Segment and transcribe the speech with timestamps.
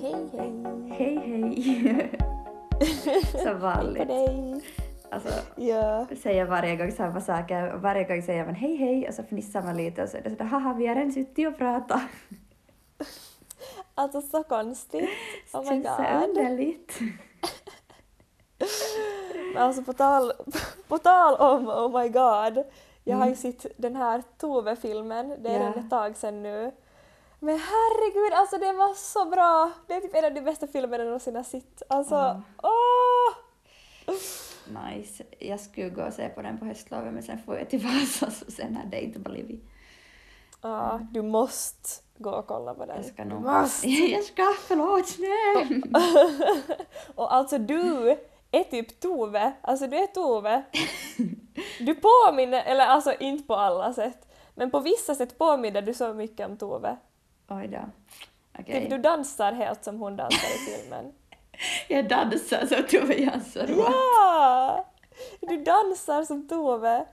[0.00, 0.52] Hej hej!
[0.98, 1.60] Hej hej!
[3.34, 4.08] Hej på vanligt.
[4.08, 4.62] dig!
[5.10, 6.06] Alltså, Ja.
[6.22, 7.72] säger varje gång samma saker.
[7.76, 10.30] Varje gång säger man hej hej och så fnissar man lite och så är det
[10.30, 12.00] sådär haha vi har redan suttit och pratat.
[13.94, 15.08] Alltså så konstigt.
[15.52, 16.28] Oh my Känns så god.
[16.28, 16.98] underligt.
[19.56, 20.32] Alltså på tal,
[20.88, 22.64] på tal om oh my god.
[23.04, 26.70] Jag har ju sett den här Tove-filmen, det är redan ett tag sedan nu.
[27.40, 29.70] Men herregud, alltså det var så bra!
[29.86, 31.82] Det är typ en av de bästa filmerna jag någonsin har sett.
[31.88, 32.42] Alltså, Ja.
[32.62, 33.34] åh!
[34.96, 35.24] Nice.
[35.38, 38.30] Jag skulle gå och se på den på höstlovet men sen får jag till Vasa
[38.30, 39.64] så sen har det inte blivit.
[40.62, 42.96] Ja, du måste gå och kolla på den.
[42.96, 43.42] Jag ska nog...
[43.42, 43.88] måste!
[43.88, 45.82] Jag ska, förlåt, nej!
[47.14, 48.16] Och alltså du
[48.50, 50.62] är typ Tove, alltså du är Tove.
[51.80, 56.14] Du påminner, eller alltså inte på alla sätt, men på vissa sätt påminner du så
[56.14, 56.96] mycket om Tove.
[57.48, 57.80] Oj då.
[58.66, 61.12] Typ du dansar helt som hon dansar i filmen.
[61.88, 63.66] Jag dansar som Tove Jansson.
[63.68, 64.84] Ja!
[65.40, 67.04] Du dansar som Tove.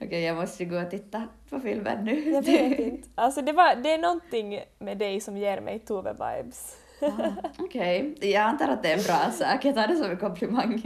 [0.00, 2.30] Okej, jag måste gå och titta på filmen nu.
[2.30, 3.08] Jag vet inte.
[3.14, 6.74] Alltså det, var, det är någonting med dig som ger mig Tove-vibes.
[7.00, 9.64] Ah, Okej, jag antar att det är en bra sak.
[9.64, 10.82] Jag tar det som en komplimang.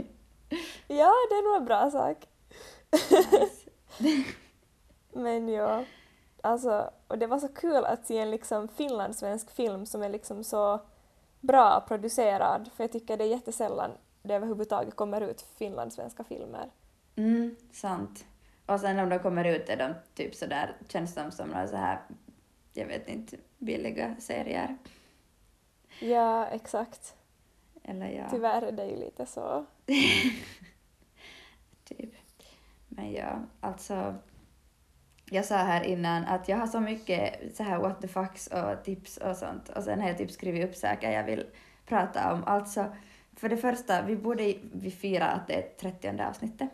[0.87, 2.17] Ja, det är nog en bra sak.
[3.99, 4.23] Nice.
[5.13, 5.83] Men ja,
[6.41, 10.43] alltså, och det var så kul att se en liksom finlandssvensk film som är liksom
[10.43, 10.79] så
[11.39, 13.91] bra producerad, för jag tycker det är jättesällan
[14.23, 16.69] det överhuvudtaget kommer ut finlandssvenska filmer.
[17.15, 18.25] Mm, sant.
[18.65, 21.75] Och sen om de kommer ut är de typ sådär, känns de som några så
[21.75, 21.99] här,
[22.73, 24.77] jag vet inte, billiga serier.
[25.99, 27.15] Ja, exakt.
[27.83, 29.65] Eller ja, Tyvärr är det ju lite så.
[31.83, 32.13] typ.
[32.87, 34.15] Men ja, alltså.
[35.33, 38.83] Jag sa här innan att jag har så mycket så här what the fucks och
[38.83, 41.45] tips och sånt och sen har jag typ skrivit upp saker jag vill
[41.85, 42.43] prata om.
[42.43, 42.85] Alltså,
[43.35, 46.69] för det första, vi borde vi fira att det är 30 avsnittet.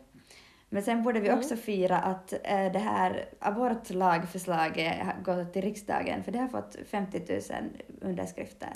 [0.70, 1.40] Men sen borde vi Mm.
[1.40, 6.76] också fira att eh, det här abortlagförslaget har gått till riksdagen för det har fått
[6.90, 7.42] 50 000
[8.02, 8.70] underskrifter.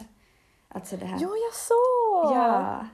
[0.67, 1.17] Alltså det här.
[1.21, 2.37] Jo, jag såg!
[2.37, 2.87] Ja.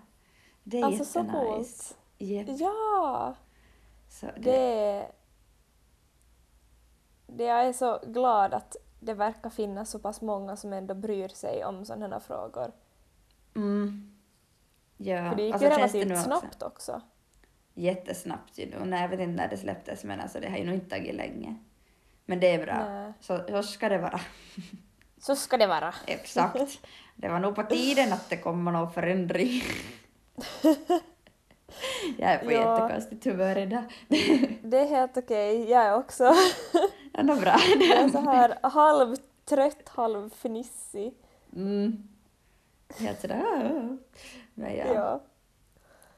[0.63, 1.45] Det är Alltså, så jättenice.
[1.55, 1.97] coolt.
[2.17, 2.47] Japp.
[2.59, 3.35] Ja!
[4.09, 5.07] Så det, Det,
[7.27, 7.43] det...
[7.43, 11.65] Jag är så glad att det verkar finnas så pass många som ändå bryr sig
[11.65, 12.71] om sådana här frågor.
[13.55, 14.17] Mm.
[14.97, 17.01] Ja, För det gick och ju relativt också snabbt också.
[17.73, 18.85] Jättesnabbt ju nu.
[18.85, 21.15] Nej, jag vet inte när det släpptes men alltså det har ju nog inte tagit
[21.15, 21.55] länge.
[22.25, 22.85] Men det är bra.
[22.89, 23.13] Nej.
[23.19, 24.19] Så, så ska det vara.
[25.19, 25.93] Så ska det vara.
[26.05, 26.79] Exakt.
[27.15, 29.61] Det var nog på tiden att det kommer någon förändring.
[32.17, 32.79] jag är på Ja.
[32.79, 33.83] jättekonstigt humör idag.
[34.61, 36.33] Det är helt okej, jag är också.
[37.13, 37.55] Ändå bra.
[37.79, 41.13] Jag är så här halvtrött, halvfnissig.
[41.55, 42.07] Mm.
[42.99, 43.97] Helt sådär.
[44.53, 44.85] Men ja.
[44.93, 45.21] Ja.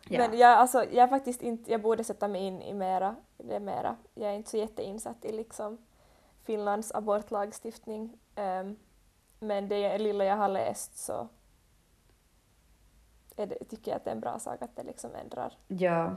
[0.10, 0.18] ja.
[0.28, 3.96] Men jag, alltså, jag faktiskt inte, jag borde sätta mig in i mera, det mera.
[4.14, 5.78] Jag är inte så jätteinsatt i liksom
[6.44, 8.18] Finlands abortlagstiftning.
[8.36, 8.76] Ehm,
[9.40, 11.28] men det lilla jag har läst så
[13.46, 15.58] det, tycker jag att det är en bra sak att det liksom ändrar.
[15.68, 16.16] Ja.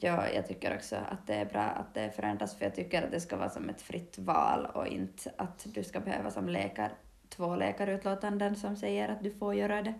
[0.00, 3.10] Ja, jag tycker också att det är bra att det förändras för jag tycker att
[3.10, 6.90] det ska vara som ett fritt val och inte att du ska behöva som läkare,
[7.28, 9.94] två läkarutlåtanden som säger att du får göra det.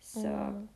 [0.00, 0.68] Så Mm.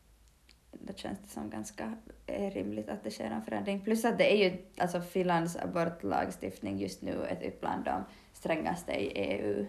[0.72, 1.94] då känns det som ganska
[2.26, 3.80] rimligt att det sker en förändring.
[3.84, 8.92] Plus att det är ju, alltså Finlands abortlagstiftning just nu är typ bland de strängaste
[8.92, 9.66] i EU.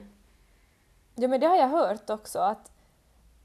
[1.16, 2.72] Ja men det har jag hört också att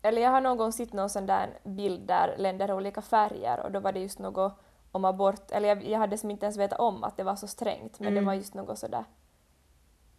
[0.06, 3.60] eller jag har någon gång sett någon sån där bild där länder har olika färger
[3.60, 4.52] och då var det just något
[4.92, 7.46] om abort, eller jag, jag hade som inte ens vetat om att det var så
[7.46, 8.22] strängt men Mm.
[8.24, 9.04] det var just något sådär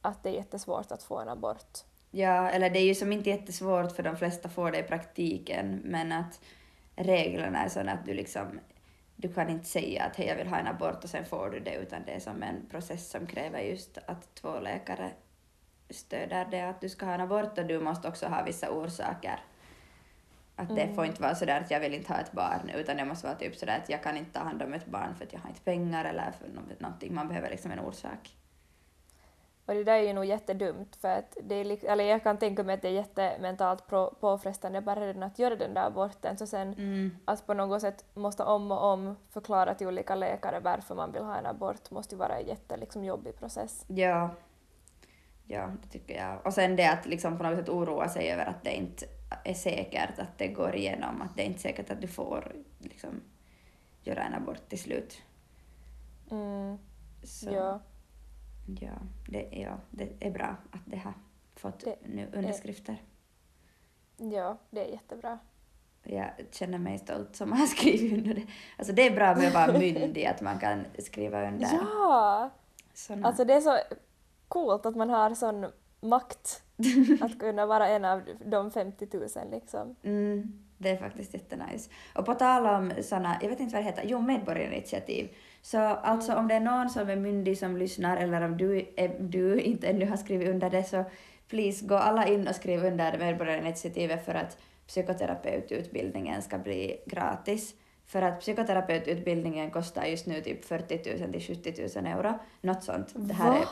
[0.01, 1.77] att det är jättesvårt att få en abort.
[2.11, 5.81] Ja, eller det är ju som inte jättesvårt för de flesta får det i praktiken,
[5.85, 6.39] men att
[6.95, 8.59] reglerna är sådana att du liksom,
[9.15, 11.59] du kan inte säga att hej jag vill ha en abort och sen får du
[11.59, 15.11] det, utan det är som en process som kräver just att två läkare
[15.89, 19.39] stöder det att du ska ha en abort och du måste också ha vissa orsaker.
[20.59, 20.95] Att det Mm.
[20.95, 23.37] får inte vara sådär att jag vill inte ha ett barn, utan det måste vara
[23.37, 25.49] typ sådär att jag kan inte ta hand om ett barn för att jag har
[25.49, 28.33] inte pengar eller för nå- någonting, man behöver liksom en orsak.
[29.65, 32.63] Och det där är ju nog jättedumt för att det är, eller jag kan tänka
[32.63, 33.87] mig att det är jättementalt
[34.19, 37.17] påfrestande bara redan att göra den där aborten så sen Mm.
[37.25, 41.23] att på något sätt måste om och om förklara till olika läkare varför man vill
[41.23, 43.85] ha en abort måste ju vara en jätte liksom, jobbig process.
[43.87, 44.29] Ja.
[45.47, 46.45] Ja, det tycker jag.
[46.45, 49.05] Och sen det att liksom på något sätt oroa sig över att det inte
[49.43, 53.21] är säkert att det går igenom, att det är inte säkert att du får liksom
[54.01, 55.21] göra en abort till slut.
[56.31, 56.77] Mm,
[57.23, 57.81] Så, ja.
[58.79, 58.91] ja,
[59.29, 61.13] det, ja, det är bra att det har
[61.55, 63.01] fått Det nu underskrifter.
[64.17, 65.39] Ja, det är jättebra.
[66.03, 68.47] Jag känner mig stolt som har skrivit under det.
[68.77, 72.49] Alltså det är bra med att vara myndig, att man kan skriva under Ja!
[72.93, 73.27] såna.
[73.27, 73.77] Alltså det är så
[74.47, 75.65] coolt att man har sån
[76.01, 76.63] makt
[77.21, 79.95] att kunna vara en av de 50 000 liksom.
[80.03, 81.89] Mm, det är faktiskt jättenice.
[82.15, 85.29] Och på tal om såna, jag vet inte vad det heter, jo medborgarinitiativ.
[85.61, 89.19] Så alltså om det är någon som är myndig som lyssnar eller om du, är,
[89.19, 91.05] du inte ännu har skrivit under det så
[91.47, 94.57] please gå alla in och skriv under medborgarinitiativet för att
[94.87, 97.75] psykoterapeututbildningen ska bli gratis.
[98.05, 103.13] För att psykoterapeututbildningen kostar just nu typ 40 000 till 70 000 euro, något sånt.
[103.15, 103.55] Det här Va?
[103.55, 103.67] är eh,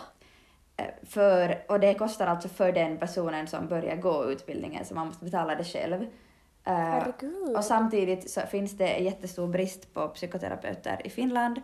[1.03, 5.25] för, och det kostar alltså för den personen som börjar gå utbildningen, så man måste
[5.25, 6.01] betala det själv.
[6.63, 7.55] Eh, Herregud.
[7.57, 11.61] och samtidigt så finns det jättestor brist på psykoterapeuter i Finland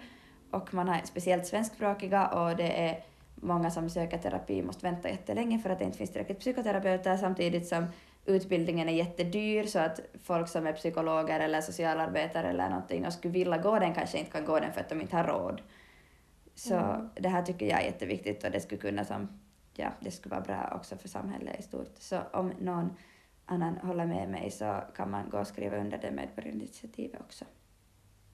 [0.51, 3.03] och man har speciellt svenskspråkiga och det är
[3.35, 7.67] många som söker terapi måste vänta jättelänge för att det inte finns tillräckligt psykoterapeuter samtidigt
[7.67, 7.85] som
[8.25, 13.33] utbildningen är jättedyr så att folk som är psykologer eller socialarbetare eller någonting och skulle
[13.33, 15.61] vilja gå den kanske inte kan gå den för att de inte har råd.
[16.55, 17.09] Så Mm.
[17.15, 19.39] det här tycker jag är jätteviktigt och det skulle kunna som,
[19.75, 21.95] ja, det skulle vara bra också för samhället i stort.
[21.99, 22.95] Så om någon
[23.45, 27.45] annan håller med mig så kan man gå och skriva under det medborgarinitiativet också.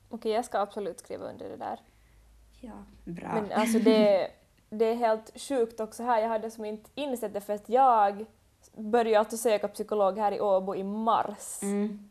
[0.10, 1.80] Okej, jag ska absolut skriva under det där.
[2.62, 3.34] Ja, bra.
[3.34, 4.32] Men alltså det,
[4.70, 8.26] det är helt sjukt också här, jag hade som inte insett det för att jag
[8.78, 12.10] började alltså söka psykolog här i Åbo i mars, Mm.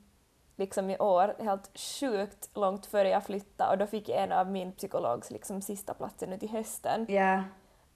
[0.56, 4.50] Liksom i år, helt sjukt långt före jag flyttade och då fick jag en av
[4.50, 7.06] min psykologs liksom sista platser nu till hösten.
[7.08, 7.42] Ja,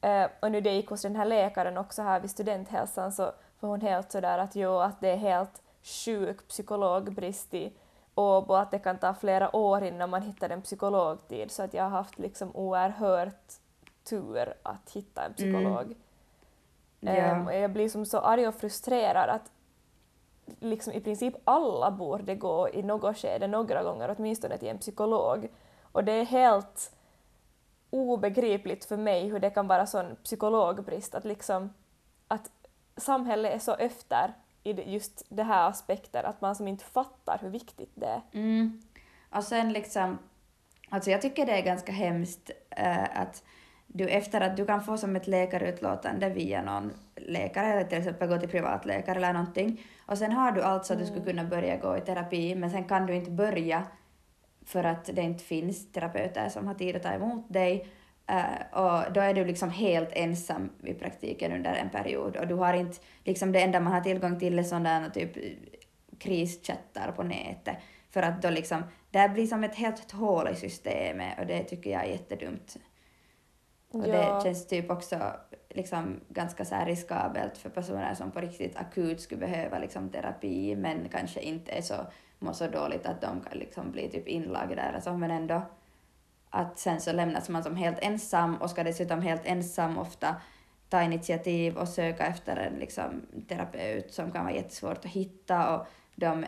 [0.01, 3.23] Eh, och nu det gick hos den här läkaren också här vid studenthälsan så
[3.61, 7.73] var hon helt sådär att jo, att det är helt sjuk psykologbrist i
[8.15, 11.83] Åbo, att det kan ta flera år innan man hittar en psykologtid så att jag
[11.83, 13.53] har haft liksom oerhört
[14.05, 15.95] tur att hitta en psykolog.
[17.01, 17.11] Ja.
[17.11, 19.53] Ehm, och jag blir som så arg och frustrerad att
[20.59, 25.49] liksom i princip alla borde gå i något skede några gånger åtminstone till en psykolog.
[25.93, 26.93] Och det är helt
[27.91, 31.75] obegripligt för mig hur det kan vara sån psykologbrist att liksom
[32.29, 32.51] att
[32.97, 37.51] samhället är så efter i just det här aspekten att man som inte fattar hur
[37.51, 38.23] viktigt det är.
[38.33, 38.83] Mm.
[39.31, 40.19] Och sen liksom,
[40.89, 43.45] alltså jag tycker det är ganska hemskt äh, att
[43.93, 48.29] du efter att du kan få som ett läkarutlåtande via någon läkare eller till exempel
[48.29, 51.77] gå till privatläkare eller någonting och sen har du alltså att du skulle kunna börja
[51.77, 53.83] gå i terapi men sen kan du inte börja
[54.67, 57.89] för att det inte finns terapeuter som har tid att ta emot dig
[58.27, 62.55] eh, och då är du liksom helt ensam i praktiken under en period och du
[62.55, 65.33] har inte, liksom det enda man har tillgång till är sådana typ
[66.19, 67.77] krischattar på nätet
[68.11, 71.91] för att då liksom, det blir som ett helt hål i systemet och det tycker
[71.91, 72.77] jag är jättedumt.
[73.91, 75.33] Och det känns typ också
[75.69, 81.09] liksom ganska så riskabelt för personer som på riktigt akut skulle behöva liksom terapi men
[81.09, 81.95] kanske inte är så,
[82.39, 85.13] mår så dåligt att de kan liksom bli typ inlagda eller så.
[85.13, 85.63] Men ändå
[86.51, 90.37] att sen så lämnas man som helt ensam och ska dessutom helt ensam ofta
[90.89, 95.77] ta initiativ och söka efter en liksom, terapeut som kan vara jättesvårt att hitta.
[95.77, 96.45] Och de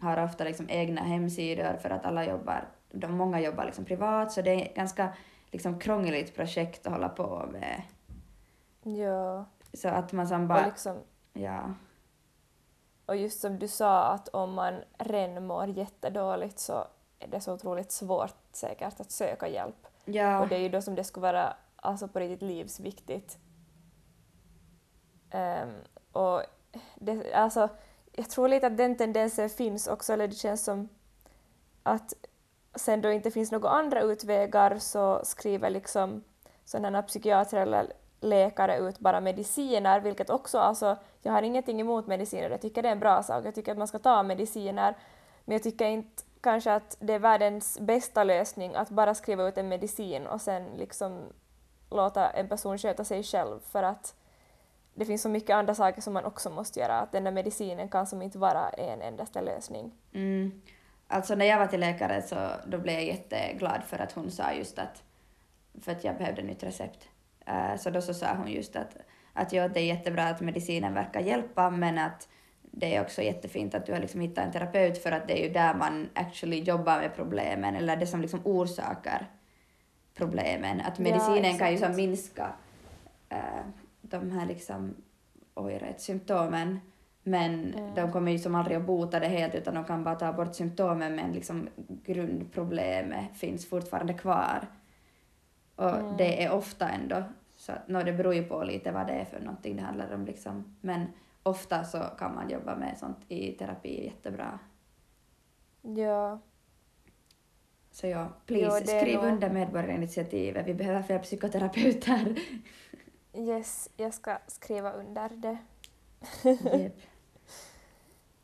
[0.00, 4.32] har ofta liksom egna hemsidor för att alla jobbar, de, många jobbar liksom privat.
[4.32, 5.08] Så det är ganska
[5.50, 7.82] liksom, krångligt projekt att hålla på med.
[8.82, 9.44] Ja.
[9.72, 10.96] Så att man som Och, bara, liksom,
[11.32, 11.74] ja,
[13.08, 16.86] och just som du sa att om man redan mår jättedåligt så
[17.18, 19.86] är det så otroligt svårt säkert att söka hjälp.
[20.04, 23.38] ja, Och det är ju då som det skulle vara alltså på riktigt livsviktigt.
[25.30, 25.74] Ehm,
[26.12, 26.42] och
[26.94, 27.68] det, alltså,
[28.12, 30.88] jag tror lite att den tendensen finns också, eller det känns som
[31.82, 32.14] att
[32.78, 36.24] sen då inte finns några andra utvägar så skriver liksom
[36.64, 42.50] sådana psykiatrer eller läkare ut bara mediciner, vilket också, alltså, jag har ingenting emot mediciner,
[42.50, 44.96] jag tycker det är en bra sak, jag tycker att man ska ta mediciner,
[45.44, 49.58] men jag tycker inte kanske att det är världens bästa lösning att bara skriva ut
[49.58, 51.22] en medicin och sen liksom
[51.90, 54.14] låta en person sköta sig själv för att
[54.94, 57.88] det finns så mycket andra saker som man också måste göra, att den där medicinen
[57.88, 59.92] kan som inte vara en endaste lösning.
[60.12, 60.62] Mm.
[61.08, 64.52] Alltså när jag var till läkare så då blev jag jätteglad för att hon sa
[64.52, 65.02] just att,
[65.80, 67.08] för att jag behövde nytt recept.
[67.46, 68.96] Eh, så då så sa hon just att,
[69.32, 72.28] att ja, det är jättebra att medicinen verkar hjälpa men att
[72.62, 75.46] det är också jättefint att du har liksom hittat en terapeut för att det är
[75.46, 79.26] ju där man actually jobbar med problemen eller det som liksom orsakar
[80.14, 80.80] problemen.
[80.80, 81.96] Att Ja, medicinen kan ju exakt.
[81.96, 82.52] minska
[83.28, 83.38] eh,
[84.00, 84.94] de här liksom,
[85.96, 86.80] symptomen
[87.30, 87.94] men Mm.
[87.94, 90.54] de kommer ju som aldrig att bota det helt utan de kan bara ta bort
[90.54, 91.68] symptomen men liksom
[92.04, 94.66] grundproblemet finns fortfarande kvar.
[95.76, 96.16] Och Mm.
[96.16, 97.22] det är ofta ändå,
[97.56, 100.24] så no, det beror ju på lite vad det är för någonting det handlar om
[100.24, 100.76] liksom.
[100.80, 101.06] Men
[101.42, 104.58] ofta så kan man jobba med sånt i terapi jättebra.
[105.82, 106.38] Ja.
[107.90, 110.66] Så ja, please är skriv nog- under medborgarinitiativet.
[110.66, 112.34] Vi behöver fler psykoterapeuter.
[113.32, 115.56] Yes, jag ska skriva under det.
[116.78, 116.96] Jep.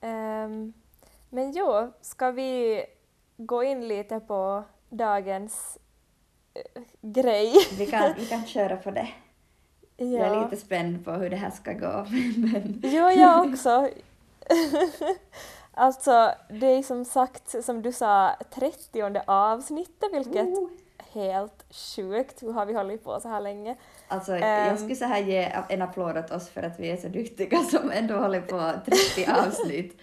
[0.04, 0.72] Ehm,
[1.30, 2.84] men jo, ska vi
[3.36, 5.78] gå in lite på dagens
[6.54, 7.52] eh, grej?
[7.78, 9.08] vi, kan, vi kan köra på det.
[9.96, 10.06] Ja.
[10.06, 12.06] Jag är lite spänd på hur det här ska gå.
[12.36, 13.88] Men, Jo, jag också.
[15.74, 20.68] alltså, det är som sagt, som du sa, 30 avsnittet, vilket Oh.
[21.14, 22.42] Helt sjukt.
[22.42, 23.76] Hur har vi hållit på så här länge?
[24.08, 24.68] Alltså, Ehm.
[24.68, 27.58] jag skulle så här ge en applåd åt oss för att vi är så duktiga
[27.70, 28.72] som ändå håller på
[29.16, 30.00] 30 avsnitt.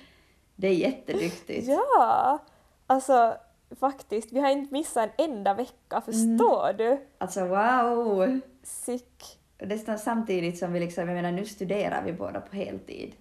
[0.56, 1.68] Det är jätteduktigt.
[1.68, 2.40] Ja!
[2.88, 3.36] Alltså,
[3.80, 7.06] faktiskt, vi har inte missat en enda vecka, förstår du?
[7.18, 8.40] Alltså wow!
[8.64, 9.38] Sick.
[9.62, 13.16] Och Dessutom samtidigt som vi liksom, jag menar nu studerar vi båda på heltid.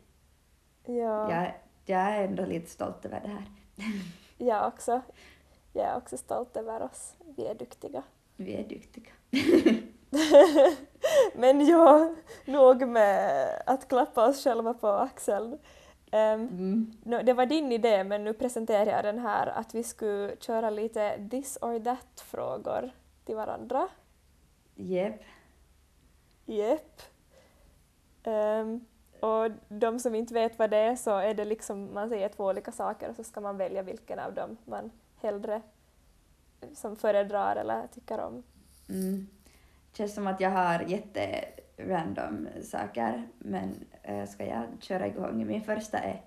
[0.87, 1.53] Ja, Jag,
[1.85, 3.45] jag är ändå lite stolt över det här.
[4.39, 5.01] jag också.
[5.73, 7.15] Jag är också stolt över oss.
[7.37, 8.03] Vi är duktiga.
[8.37, 9.13] Vi är duktiga.
[11.35, 15.59] Men ja, nog med att klappa oss själva på axeln.
[16.13, 16.93] Ehm, Mm.
[17.05, 20.71] nå, det var din idé, men nu presenterar jag den här att vi skulle köra
[20.71, 22.91] lite this or that-frågor
[23.25, 23.89] till varandra.
[24.75, 25.21] Jep.
[26.47, 27.03] Jep.
[28.23, 28.85] Ehm,
[29.21, 32.45] och de som inte vet vad det är så är det liksom, man säger två
[32.45, 34.91] olika saker och så ska man välja vilken av dem man
[35.23, 35.63] hellre
[36.75, 38.43] som föredrar eller tycker om.
[38.89, 39.27] Mm.
[39.93, 45.47] Känns som att jag har jätterandom saker, men äh, ska jag köra igång?
[45.47, 46.23] Min första är,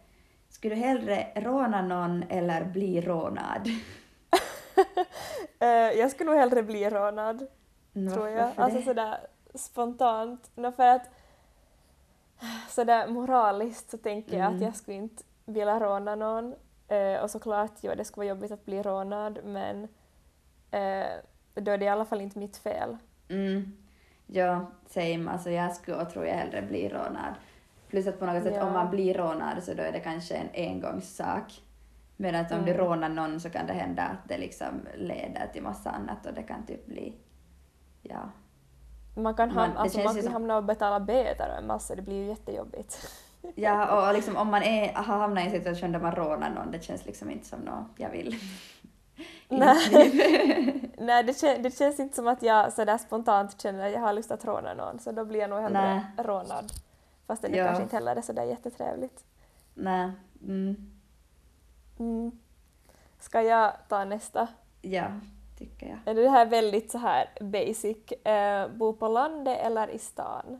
[0.50, 3.68] skulle du hellre råna någon eller bli rånad?
[5.60, 7.48] Eh, jag skulle nog hellre bli rånad,
[7.94, 8.52] Nå, tror jag.
[8.56, 8.86] Alltså det?
[8.86, 9.18] sådär
[9.56, 10.52] spontant.
[10.56, 11.10] Nå, för att
[12.70, 14.56] sådär moraliskt så tänker jag Mm.
[14.56, 16.56] att jag skulle inte vilja råna någon.
[16.88, 19.84] Eh, och såklart, ja, det skulle vara jobbigt att bli rånad, men
[20.72, 21.08] eh,
[21.54, 22.98] då är det i alla fall inte mitt fel.
[23.30, 23.78] Mm.
[24.28, 25.32] Ja, same.
[25.32, 27.34] Alltså jag skulle tror jag hellre bli rånad.
[27.88, 28.66] Plus att på något sätt Ja.
[28.68, 31.62] om man blir rånad så då är det kanske en engångssak.
[32.18, 32.86] Medan att om du Mm.
[32.86, 36.44] rånar någon så kan det hända att det liksom leder till massa annat och det
[36.44, 37.14] kan typ bli,
[38.02, 38.30] ja.
[39.16, 41.68] Man kan, Man- ham- alltså, man ju kan som- hamna och betala böter och en
[41.68, 43.10] massa, det blir ju jättejobbigt.
[43.56, 46.72] Ja, och, liksom om man är, har hamnat i en situation där man rånar någon,
[46.72, 48.36] det känns liksom inte som något jag vill.
[49.50, 49.78] Nej.
[50.98, 54.14] Nej, det, kän- det känns inte som att jag sådär spontant känner att jag har
[54.14, 55.82] lust att råna någon, så då blir jag nog hellre
[56.18, 56.26] Nej.
[56.26, 56.72] rånad.
[57.28, 57.66] Fast det Ja.
[57.66, 59.24] kanske inte heller är sådär jättetrevligt.
[59.74, 60.12] Nej.
[60.44, 60.92] Mm.
[62.00, 62.32] Mm.
[63.20, 64.48] Ska jag ta nästa?
[64.82, 65.06] Ja,
[65.58, 65.98] tycker jag.
[66.06, 68.12] Är det här väldigt så här basic?
[68.12, 70.60] Eh, bo på landet eller i stan?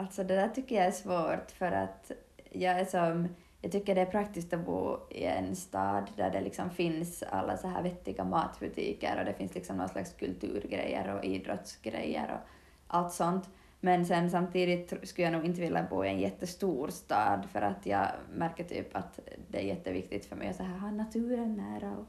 [0.00, 2.12] Alltså det där tycker jag är svårt för att
[2.50, 3.28] jag är som,
[3.60, 7.56] jag tycker det är praktiskt att bo i en stad där det liksom finns alla
[7.56, 12.48] så här vettiga matbutiker och det finns liksom någon slags kulturgrejer och idrottsgrejer och
[12.86, 13.48] allt sånt.
[13.80, 17.86] Men sen samtidigt skulle jag nog inte vilja bo i en jättestor stad för att
[17.86, 21.90] jag märker typ att det är jätteviktigt för mig att så här ha naturen nära
[21.98, 22.06] och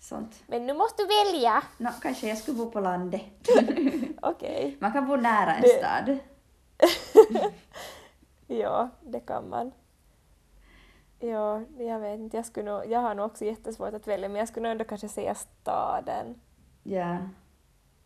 [0.00, 0.42] sånt.
[0.46, 1.62] Men nu måste du välja!
[1.78, 3.48] Nå, kanske jag skulle bo på landet.
[4.22, 6.18] Okej, Man kan bo nära en stad.
[8.46, 9.72] ja, det kan man.
[11.20, 14.38] Ja, jag vet inte, jag, skulle nog, jag har nog också jättesvårt att välja, men
[14.38, 16.40] jag skulle nog ändå kanske säga staden.
[16.82, 17.16] Ja.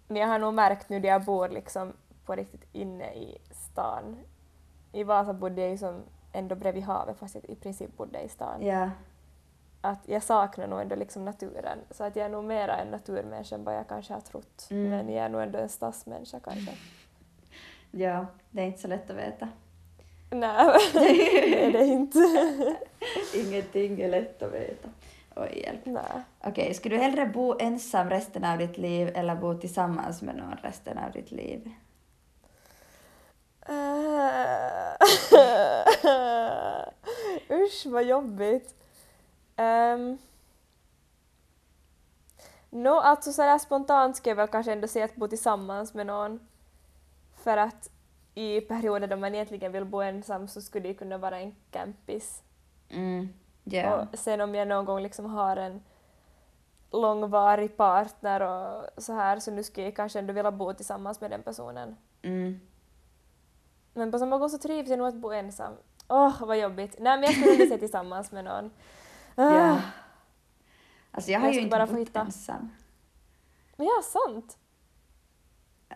[0.09, 1.93] Men jag har nog märkt nu när jag bor liksom
[2.25, 4.17] på riktigt inne i stan.
[4.93, 6.03] I Vasa bodde jag ju som
[6.33, 8.63] ändå bredvid havet fast jag i princip bodde i stan.
[8.63, 8.91] Ja.
[9.81, 11.79] Att jag saknar nog ändå liksom naturen.
[11.91, 14.69] Så att jag är nog mera en naturmänniska än vad jag kanske har trott.
[14.71, 14.91] Mm.
[14.91, 16.73] Men jag är nog ändå en stadsmänniska kanske.
[17.95, 19.49] Ja, det är inte så lätt att veta.
[20.31, 22.19] Nej, det är det inte.
[23.35, 24.89] Ingenting är lätt att veta.
[25.37, 25.81] Oj, hjälp.
[25.85, 26.23] Nej.
[26.41, 30.57] Okej, skulle du hellre bo ensam resten av ditt liv eller bo tillsammans med någon
[30.63, 31.71] resten av ditt liv?
[37.51, 38.75] Usch vad jobbigt.
[39.57, 40.19] Um,
[42.71, 46.41] Nå, alltså sådär spontant skulle jag väl kanske ändå säga att bo tillsammans med någon.
[47.43, 47.91] För att
[48.35, 52.43] i perioder då man egentligen vill bo ensam så skulle det kunna vara en campis.
[52.89, 53.29] Mm,
[53.65, 54.07] ja.
[54.13, 55.83] Och sen om jag någon gång liksom har en
[56.91, 61.31] långvarig partner och så här så nu skulle jag kanske ändå vilja bo tillsammans med
[61.31, 61.97] den personen.
[62.23, 62.61] Mm.
[63.95, 65.73] Men på samma gång så trivs jag nog att bo ensam.
[66.09, 66.97] Åh, vad jobbigt.
[66.99, 68.71] Nej, men jag skulle ändå se tillsammans med någon.
[69.35, 69.55] Ah.
[69.55, 69.81] ja.
[71.11, 72.21] Alltså jag har Jag ju inte bara bott få hitta.
[72.21, 72.71] ensam.
[73.77, 74.59] Men ja, sant.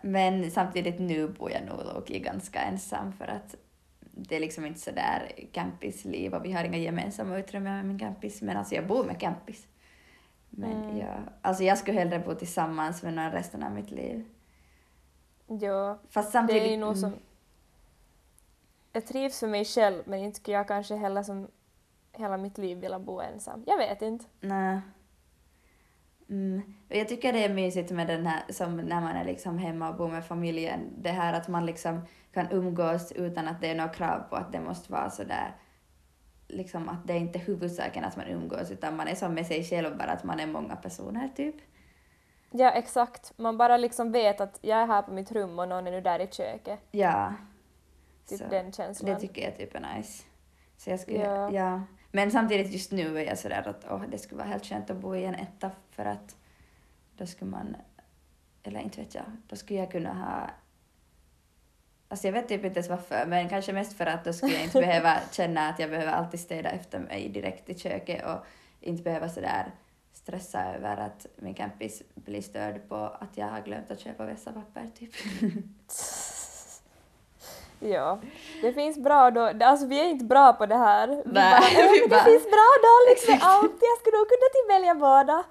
[0.03, 3.55] Men samtidigt nu bor jag nog Loki ganska ensam för att
[4.01, 7.99] det är liksom inte så där campisliv och vi har inga gemensamma utrymmen med min
[7.99, 8.43] campis.
[8.43, 9.67] Men alltså jag bor med campis.
[10.51, 10.97] Men Mm.
[10.97, 14.25] jag, alltså jag skulle hellre bo tillsammans med någon resten av mitt liv.
[15.47, 16.63] Ja, Fast det samtidigt...
[16.63, 17.13] är ju nog mm, som...
[18.93, 21.49] Jag trivs för mig själv men inte skulle jag kanske heller som
[22.13, 23.65] hela mitt liv vilja bo ensam.
[23.67, 24.25] Jag vet inte.
[24.41, 24.81] Nej.
[26.29, 26.63] Mm.
[26.89, 29.97] Jag tycker det är mysigt med den här, som när man är liksom hemma och
[29.97, 32.01] bor med familjen, det här att man liksom
[32.33, 35.55] kan umgås utan att det är några krav på att det måste vara så där
[36.49, 39.65] liksom att det är inte huvudsaken att man umgås utan man är som med sig
[39.65, 41.55] själv bara att man är många personer typ.
[42.51, 43.33] Ja, exakt.
[43.37, 46.01] Man bara liksom vet att jag är här på mitt rum och någon är nu
[46.01, 46.81] där i köket.
[46.91, 47.35] Ja.
[48.29, 49.15] Typ Så den känslan.
[49.15, 50.25] det tycker jag typ är nice.
[50.77, 51.51] Så jag skulle, Ja.
[51.51, 51.83] ja.
[52.17, 54.97] Men samtidigt just nu är jag sådär att åh, det skulle vara helt skönt att
[54.97, 56.37] bo i en etta för att
[57.17, 57.77] då skulle man,
[58.63, 60.51] eller inte vet jag, då skulle jag kunna ha
[62.09, 64.65] Alltså jag vet typ inte ens varför, men kanske mest för att då skulle jag
[64.65, 68.47] inte behöva känna att jag behöver alltid städa efter mig direkt i köket och
[68.81, 69.71] inte behöva sådär
[70.13, 74.91] stressa över att min campis blir störd på att jag har glömt att köpa vässapapper
[74.99, 75.13] typ.
[77.81, 78.19] Ja,
[78.63, 79.53] det finns bra då.
[79.65, 81.09] Alltså vi är inte bra på det här.
[81.09, 83.73] Vi Nej, bara, vi "Äh, men bara- det finns bra dåligt med allt.
[83.81, 85.39] Jag skulle nog kunna välja båda.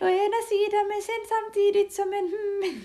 [0.00, 2.84] Å ena sidan men sen samtidigt som en hmm.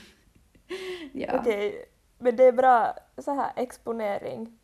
[1.13, 1.85] Ja, Okej,
[2.19, 4.57] men det är bra så här exponering.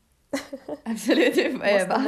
[0.85, 2.03] absolut, du får öva.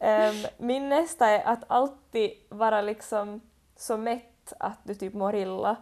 [0.00, 3.40] Ehm, min nästa är att alltid vara liksom
[3.76, 5.76] så mätt att du typ mår illa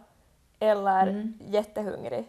[0.59, 1.33] eller Mm.
[1.47, 2.25] jättehungrig.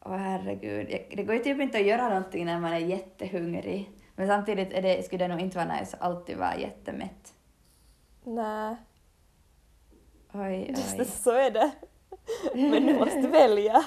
[0.00, 3.90] Åh herregud, det går ju typ inte att göra någonting när man är jättehungrig.
[4.14, 7.34] Men samtidigt är det, skulle det nog inte vara nice att alltid vara jättemätt.
[8.24, 8.76] Nej,
[10.32, 11.08] Oj, just det, oj.
[11.08, 11.70] så är det.
[12.54, 13.84] Men du måste välja.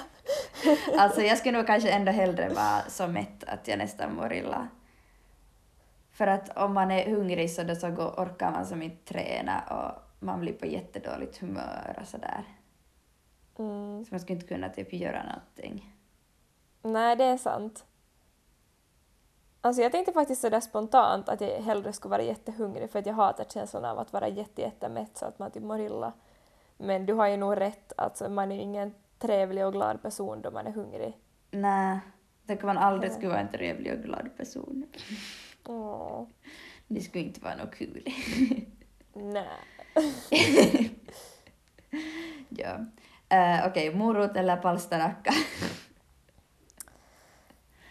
[0.98, 4.68] Alltså jag skulle nog kanske ändå hellre vara så mätt att jag nästan mår illa.
[6.12, 9.60] För att om man är hungrig så då så går, orkar man som inte träna
[9.60, 12.44] och man blir på jättedåligt humör och sådär.
[13.58, 14.04] Mm.
[14.04, 15.93] Så man skulle inte kunna typ göra någonting.
[16.84, 17.84] Nej, det är sant.
[19.60, 23.14] Alltså jag tänkte faktiskt sådär spontant att jag hellre skulle vara jättehungrig för att jag
[23.14, 26.12] hatar känslan av att vara jätte, jättemätt så att man typ mår illa.
[26.76, 30.42] Men du har ju nog rätt, alltså man är ju ingen trevlig och glad person
[30.42, 31.18] då man är hungrig.
[31.50, 31.98] Nej,
[32.42, 34.86] då kan man aldrig skulle vara en trevlig och glad person.
[35.66, 36.26] Åh,
[36.88, 38.04] Det skulle inte vara något kul.
[39.12, 39.48] nej.
[42.48, 42.76] ja.
[43.32, 45.32] Uh, Okej, morot eller palsternacka?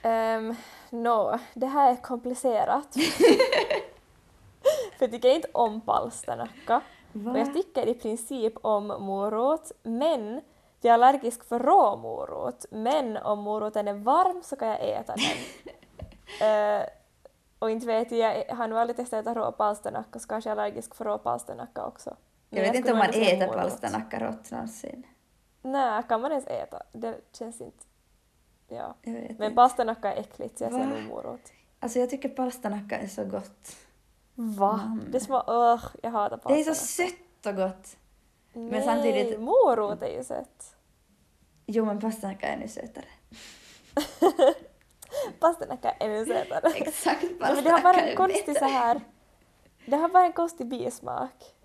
[0.04, 0.56] Um,
[0.89, 2.94] Nå, det här är komplicerat.
[4.98, 6.82] för jag tycker inte om palsternacka.
[7.13, 10.42] Och jag tycker i princip om morot, men
[10.82, 12.66] jag är allergisk för rå morot.
[12.72, 15.26] Men om moroten är varm så kan jag äta den.
[16.42, 16.84] Eh,
[17.60, 20.50] och inte vet jag, jag har nog aldrig testat att äta rå palsternacka så kanske
[20.50, 22.16] jag är allergisk för rå palsternacka också.
[22.50, 25.08] Men Jag vet inte skulle om man äter palsternacka rått någonsin.
[25.62, 26.82] Nej, kan man ens äta?
[26.92, 27.86] Det känns inte...
[28.74, 28.96] Ja.
[29.02, 29.50] Jag vet Men inte.
[30.14, 30.94] är äckligt så jag säger Va?
[30.94, 31.42] nog morot.
[31.80, 33.76] Alltså jag tycker palsternacka är så gott.
[34.36, 34.82] Va?
[34.86, 35.12] Mm.
[35.12, 35.54] Det smakar...
[35.74, 37.98] Öh, jag hatar Det är så sött och gott.
[38.54, 40.76] Nej, samtidigt- morot är ju sött.
[41.66, 43.06] Jo men palsternacka är ännu sötare.
[45.40, 46.72] Palsternacka är ännu sötare.
[46.76, 49.02] Exakt, Nej, men det har bara en konstig så här...
[49.86, 51.56] Det har bara en konstig bismak.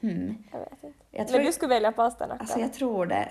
[0.00, 0.44] Hmm.
[0.52, 1.04] Jag vet inte.
[1.10, 2.40] Jag tror, Men du skulle välja palsternacka?
[2.40, 3.28] alltså jag tror det.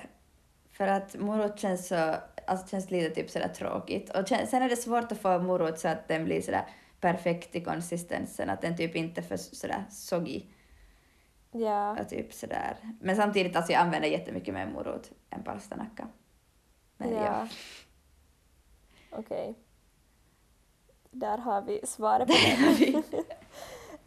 [0.72, 2.16] För att morot känns så,
[2.48, 4.10] alltså känns lite typ sådär tråkigt.
[4.10, 6.66] Och sen är det svårt att få morot så att den blir sådär
[7.00, 10.42] perfekt i konsistensen, att den typ inte är för sådär soggy.
[11.52, 12.02] Ja.
[12.02, 12.78] Och typ sådär.
[13.02, 16.08] Men samtidigt, alltså jag använder jättemycket mer morot än palsternacka.
[16.98, 17.24] Men ja.
[17.26, 17.48] ja.
[19.12, 19.56] Okej.
[21.12, 23.04] Där har vi svaret på det.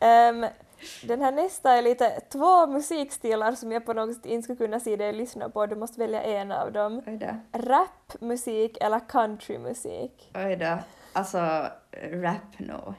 [0.06, 0.46] Ehm,
[1.02, 4.80] den här nästa är lite två musikstilar som jag på något sätt inte skulle kunna
[4.80, 5.66] se dig lyssna på.
[5.66, 7.02] Du måste välja en av dem.
[7.52, 10.32] Rapmusik eller countrymusik?
[10.34, 10.78] Oj då.
[11.12, 11.38] Alltså,
[12.12, 12.94] rap nog.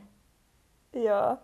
[0.92, 1.42] Ja.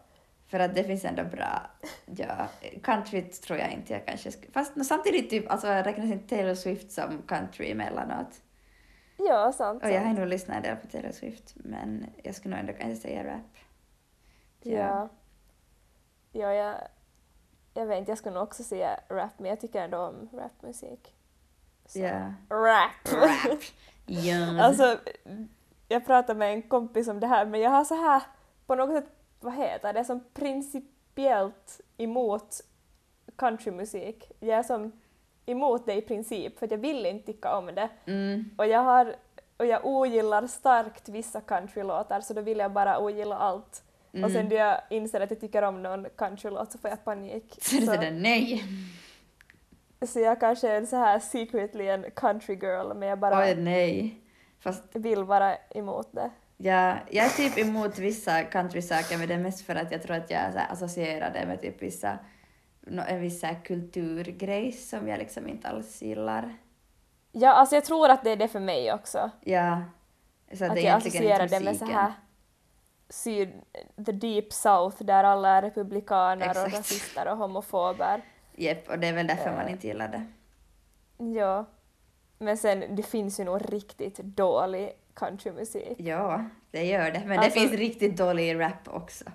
[0.48, 1.62] För att det finns ändå bra,
[2.06, 2.48] ja,
[2.84, 6.92] country tror jag inte jag kanske skulle, fast samtidigt typ, alltså räknas inte Taylor Swift
[6.92, 8.42] som country emellanåt?
[9.18, 9.84] Ja, sant.
[9.84, 12.74] Och jag har nog lyssnat en del på Taylor Swift, men jag skulle nog ändå
[12.74, 13.58] kanske säga rap.
[14.62, 14.72] Ja.
[14.72, 15.10] Ja,
[16.42, 16.76] jag,
[17.74, 21.16] jag vet inte, jag skulle nog också säga rap, men jag tycker ändå om rapmusik.
[21.86, 22.34] Så, Ja.
[22.50, 23.14] Rap!
[23.14, 23.60] Rap!
[24.06, 24.62] Ja.
[24.64, 25.00] alltså,
[25.88, 28.22] jag pratade med en kompis om det här, men jag har så här
[28.66, 32.62] på något sätt, vad heter det, som principiellt emot
[33.36, 34.32] countrymusik.
[34.40, 34.92] Jag är som
[35.46, 37.90] emot det i princip för jag vill inte tycka om det.
[38.06, 38.50] Mm.
[38.58, 39.16] Och jag, har,
[39.58, 43.84] och jag ogillar starkt vissa countrylåtar så då vill jag bara ogilla allt.
[44.22, 47.58] Och sen då jag inser att jag tycker om någon countrylåt så får jag panik.
[47.62, 48.64] Så det är sådär nej.
[50.08, 54.20] så jag kanske är så här secretly en country girl men jag bara Oj nej.
[54.60, 56.30] Fast vill vara emot det.
[56.58, 60.16] jag, jag är typ emot vissa countrysaker men det är mest för att jag tror
[60.16, 62.20] att jag associerar det med typ vissa
[62.88, 66.58] en viss kulturgrej som jag liksom inte alls gillar.
[67.32, 69.32] Ja, alltså jag tror att det är det för mig också.
[69.42, 69.84] Ja.
[70.54, 72.14] Så att det är jag associerar det med så här
[73.14, 73.50] syd,
[74.06, 76.78] the deep south där alla är republikaner och Exakt.
[76.78, 78.22] rasister och homofober.
[78.56, 79.72] Japp, och det är väl därför man Eh.
[79.72, 80.24] inte gillar det.
[81.40, 81.66] Ja.
[82.38, 85.96] Men sen, det finns ju nog riktigt dålig countrymusik.
[85.98, 87.24] Ja, det gör det.
[87.26, 89.26] Men Alltså- det finns riktigt dålig rap också.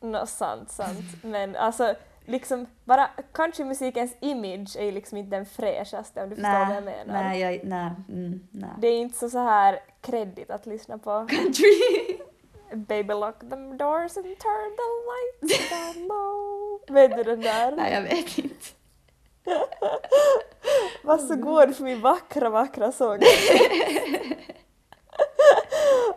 [0.00, 1.22] Nå, sant, sant.
[1.22, 6.66] Men alltså, liksom, bara countrymusikens image är ju liksom inte den fräschaste om du förstår
[6.66, 7.22] vad jag menar.
[7.22, 8.70] nej, jag, nej, mm, nej.
[8.78, 11.26] Det är inte så, så här kreddigt att lyssna på.
[11.30, 11.80] Country!
[12.76, 16.80] Baby lock them doors and turn the lights down low.
[16.88, 17.72] Vet du den där?
[17.76, 18.66] nej, jag vet inte.
[21.04, 23.18] Varsågod för min vackra, vackra sång.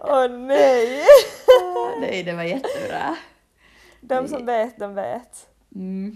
[0.01, 1.05] Åh nej!
[1.61, 3.17] Ah, nej, det var jättebra.
[4.01, 5.49] De som vet, de vet.
[5.75, 6.15] Mm.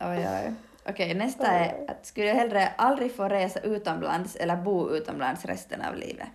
[0.00, 0.54] Oj, oj.
[0.88, 5.82] Okej, nästa är att skulle du hellre aldrig få resa utomlands eller bo utomlands resten
[5.82, 6.28] av livet?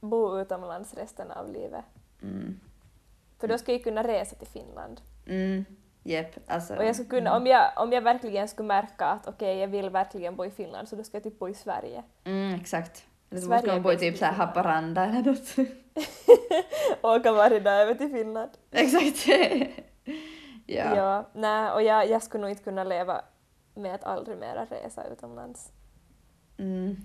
[0.00, 1.84] Bo utomlands resten av livet.
[2.22, 2.60] Mm.
[3.38, 5.00] För då ska jag kunna resa till Finland.
[5.26, 5.64] Mm.
[6.02, 6.76] Jepp, alltså.
[6.76, 9.90] Och jag skulle kunna, om, jag, om jag verkligen skulle märka att okej, jag vill
[9.90, 12.02] verkligen bo i Finland så då ska jag typ bo i Sverige.
[12.24, 13.04] Mm, exakt.
[13.30, 14.48] Eller så Sverige måste man bo i typ i så här Finland.
[14.48, 15.68] Haparanda eller något.
[17.20, 18.50] Åka varje dag över till Finland.
[18.70, 19.26] exakt.
[20.66, 20.96] ja.
[20.96, 23.24] Ja, nej, och jag, jag skulle nog inte kunna leva
[23.74, 25.72] med att aldrig mera resa utomlands.
[26.58, 26.96] Mm.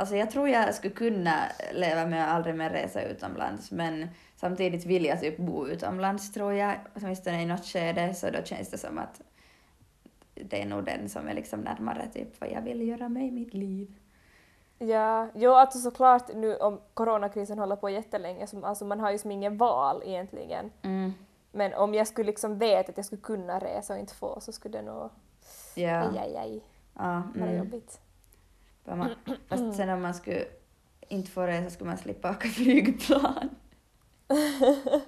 [0.00, 1.34] Alltså jag tror jag skulle kunna
[1.72, 6.52] leva med att aldrig mer resa utomlands men samtidigt vill jag typ bo utomlands tror
[6.54, 9.20] jag, åtminstone i något skede så då känns det som att
[10.34, 13.54] det är nog den som är liksom närmare typ vad jag vill göra med mitt
[13.54, 13.94] liv.
[14.78, 19.18] Ja, jo alltså såklart nu om coronakrisen håller på jättelänge, så, alltså man har ju
[19.18, 20.70] som ingen val egentligen.
[20.82, 21.12] Mm.
[21.52, 24.52] Men om jag skulle liksom veta att jag skulle kunna resa och inte få så
[24.52, 25.10] skulle det nog,
[25.74, 26.00] Ja.
[26.00, 27.58] aj aj aj, ja vara mm.
[27.58, 28.00] jobbigt.
[28.84, 29.10] Man,
[29.48, 30.44] fast sen om man skulle
[31.08, 33.50] inte få resa skulle man slippa åka flygplan.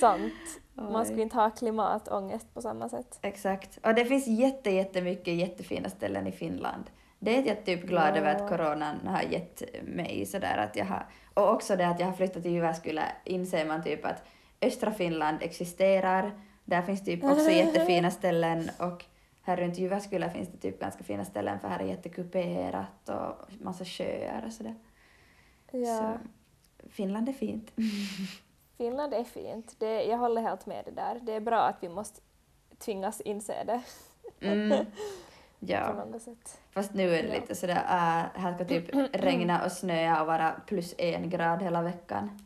[0.00, 0.32] Sant.
[0.74, 3.18] Man skulle inte ha klimatångest på samma sätt.
[3.22, 3.78] Exakt.
[3.82, 6.84] Och det finns jätte, jättemycket jättefina ställen i Finland.
[7.18, 11.06] Det är jag typ glad över att coronan har gett mig sådär att jag har...
[11.34, 14.22] Och också det att jag har flyttat till Jyväskylä inser man typ att
[14.60, 16.40] östra Finland existerar.
[16.64, 19.04] Där finns typ också jättefina ställen och
[19.48, 23.84] här runt Jyväskylä finns det typ ganska fina ställen för här är jättekuperat och massa
[23.84, 24.74] sjöar och sådär.
[25.70, 26.18] Ja, Så
[26.90, 27.72] Finland är fint.
[28.78, 29.74] Finland är fint.
[29.78, 31.20] Det, jag håller helt med det där.
[31.22, 32.20] Det är bra att vi måste
[32.78, 33.80] tvingas inse det
[34.40, 34.86] Mm.
[35.60, 36.04] Ja.
[36.70, 37.40] Fast nu är det Ja.
[37.40, 41.82] lite sådär, äh, här ska typ regna och snöa och vara plus en grad hela
[41.82, 42.38] veckan.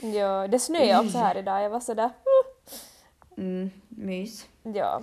[0.00, 1.62] Ja, det snöade också här idag.
[1.62, 2.10] Jag var sådär,
[3.36, 4.48] Mm, mys.
[4.62, 5.02] ja.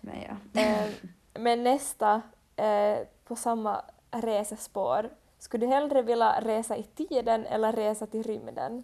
[0.00, 0.60] Men ja.
[0.60, 0.88] Eh,
[1.34, 2.22] Men nästa,
[2.56, 5.10] eh, på samma resespår.
[5.38, 8.82] Skulle du hellre vilja resa i tiden eller resa till rymden?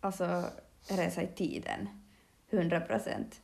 [0.00, 0.44] Alltså,
[0.88, 1.88] resa i tiden.
[2.50, 3.40] 100 procent.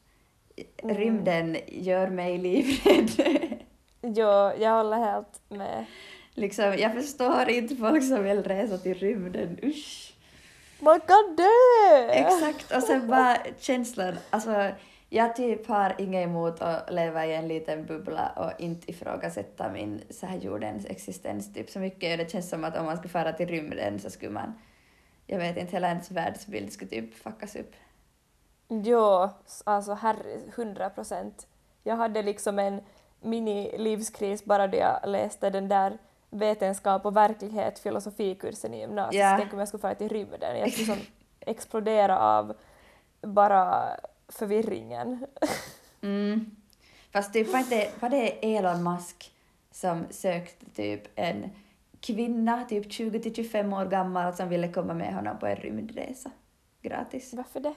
[0.76, 0.96] Mm.
[0.96, 3.10] Rymden gör mig livrädd.
[4.06, 5.84] Jo, jag håller helt med.
[6.34, 10.14] liksom, jag förstår inte folk som vill resa till rymden, usch.
[10.80, 12.08] Man kan dö!
[12.10, 14.70] Exakt, och sen bara känslan, alltså
[15.14, 20.02] jag typ har inget emot att leva i en liten bubbla och inte ifrågasätta min
[20.10, 22.18] så här jordens existens typ så mycket.
[22.18, 24.54] Det känns som att om man skulle fara till rymden så skulle man,
[25.26, 27.72] jag vet inte, hela ens världsbild skulle typ fuckas upp.
[28.68, 29.28] Jo,
[29.64, 31.46] alltså herre, hundra procent.
[31.82, 32.80] Jag hade liksom en
[33.20, 35.98] mini-livskris bara då jag läste den där
[36.30, 39.22] vetenskap och verklighet filosofikursen i gymnasiet.
[39.22, 39.36] Ja.
[39.38, 40.58] Tänk om jag skulle fara till rymden.
[40.58, 41.06] Jag skulle som
[41.40, 42.56] explodera av
[43.20, 43.96] bara
[44.28, 45.26] förvirringen.
[46.02, 46.50] Mm.
[47.12, 49.32] Fast typ var, inte, var det Elon Musk
[49.70, 51.50] som sökte typ en
[52.00, 56.30] kvinna, typ 20 till 25 år gammal, som ville komma med honom på en rymdresa
[56.82, 57.34] gratis.
[57.34, 57.74] Varför det?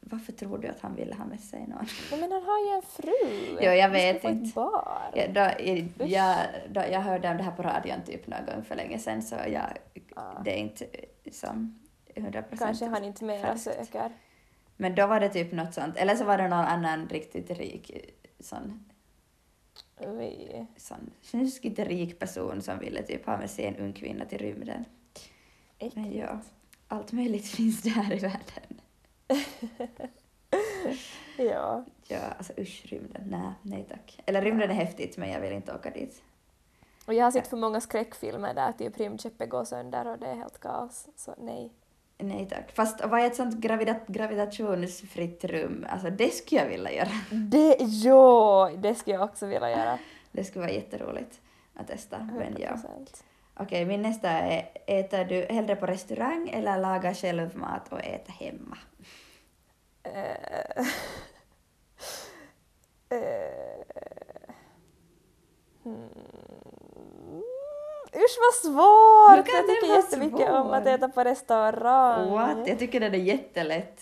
[0.00, 1.86] Varför tror du att han ville ha med sig någon?
[2.10, 3.56] Nej, men han har ju en fru!
[3.60, 4.54] Jo, jag vet få ett inte.
[4.54, 5.12] barn.
[5.14, 6.36] Ja, då, i- jag,
[6.70, 9.34] då, jag hörde om det här på radion typ någon gång för länge sedan så
[9.34, 9.62] jag,
[10.18, 10.42] Ah.
[10.44, 10.86] det är inte
[11.32, 11.78] som
[12.14, 14.10] 100% Kanske han inte mera söker.
[14.76, 18.12] Men då var det typ något sånt, eller så var det någon annan riktigt rik
[18.40, 18.84] sån,
[20.00, 20.66] Vi.
[20.76, 24.84] sån snuskigt rik person som ville typ ha med sig en ung kvinna till rymden.
[25.78, 26.16] Men Äckligt.
[26.16, 26.40] ja,
[26.88, 28.80] allt möjligt finns det här i världen.
[31.38, 31.84] Ja.
[32.08, 33.22] Ja, alltså usch, rymden.
[33.26, 34.20] Nej, nej tack.
[34.26, 36.22] Eller rymden är häftigt men jag vill inte åka dit.
[37.06, 40.34] Och jag har sett för många skräckfilmer där typ rymdskeppet går sönder och det är
[40.34, 41.08] helt kaos.
[41.16, 41.72] Så nej.
[42.18, 42.72] Nej tack.
[42.72, 45.86] Fast vad är ett sånt gravida- gravitationsfritt rum?
[45.88, 47.08] Alltså det skulle jag vilja göra.
[47.30, 49.98] Det, jo, det skulle jag också vilja göra.
[50.32, 51.40] Det skulle vara jätteroligt
[51.74, 52.18] att testa.
[52.38, 52.68] Men ja.
[52.70, 53.24] 100%.
[53.54, 58.32] Okej, min nästa är äter du hellre på restaurang eller laga själv mat och äta
[58.32, 58.78] hemma?
[60.02, 60.84] Eh,
[63.18, 64.54] eh,
[65.82, 66.35] hmm.
[68.16, 69.48] Usch vad svårt!
[69.48, 72.30] Jag tycker jättemycket om att äta på restaurang.
[72.30, 72.68] What?
[72.68, 74.00] Jag tycker det är jättelätt.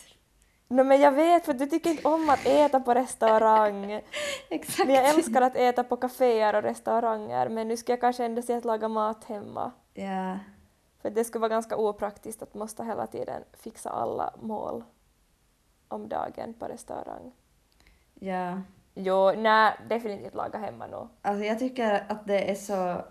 [0.68, 3.92] No, men jag vet för du tycker inte om att äta på restaurang.
[4.50, 4.86] Exakt.
[4.86, 8.42] Men jag älskar att äta på kaféer och restauranger men nu ska jag kanske ändå
[8.42, 9.72] säga att laga mat hemma.
[9.94, 10.38] Ja.
[11.02, 14.84] För det skulle vara ganska opraktiskt att måste hela tiden fixa alla mål
[15.88, 17.32] om dagen på restaurang.
[18.14, 18.62] Ja.
[18.94, 21.08] Jo, nej, definitivt laga hemma nu.
[21.22, 23.04] Alltså jag tycker att det är så...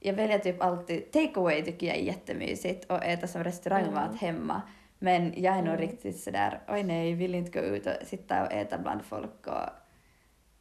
[0.00, 1.10] Jag väljer typ alltid...
[1.12, 4.18] Takeaway tycker jag är jättemysigt och äta som restaurangmat Mm.
[4.18, 4.62] hemma.
[4.98, 5.80] Men jag är nog Mm.
[5.80, 9.68] riktigt sådär, oj nej, vill inte gå ut och sitta och äta bland folk och...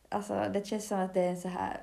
[0.09, 1.81] Alltså det känns som att det är en så här...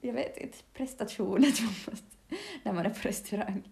[0.00, 2.16] Jag vet inte, prestation att man måste,
[2.62, 3.62] när man är på restaurang.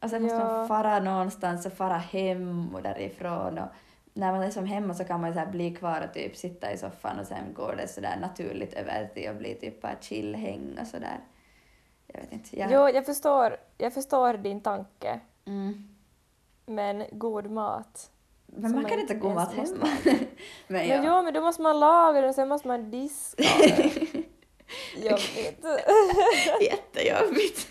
[0.00, 0.44] Och sen måste Ja.
[0.44, 3.68] man fara någonstans och fara hem och därifrån och
[4.14, 6.72] när man är som hemma så kan man så här bli kvar och typ sitta
[6.72, 10.78] i soffan och sen går det sådär naturligt över till att bli typ bara chillhäng
[10.80, 11.18] och sådär.
[12.16, 12.58] Jag vet inte.
[12.58, 12.72] Jag...
[12.72, 15.88] Jo, jag förstår, jag förstår din tanke, Mm.
[16.66, 18.10] men god mat.
[18.46, 19.88] Men man kan inte inte gå mat hemma.
[20.04, 20.26] Men
[20.66, 21.02] Men ja.
[21.06, 23.90] jo, men då måste man laga den och sen måste man diska den.
[24.96, 25.64] Jobbigt.
[26.60, 27.68] Jättejobbigt.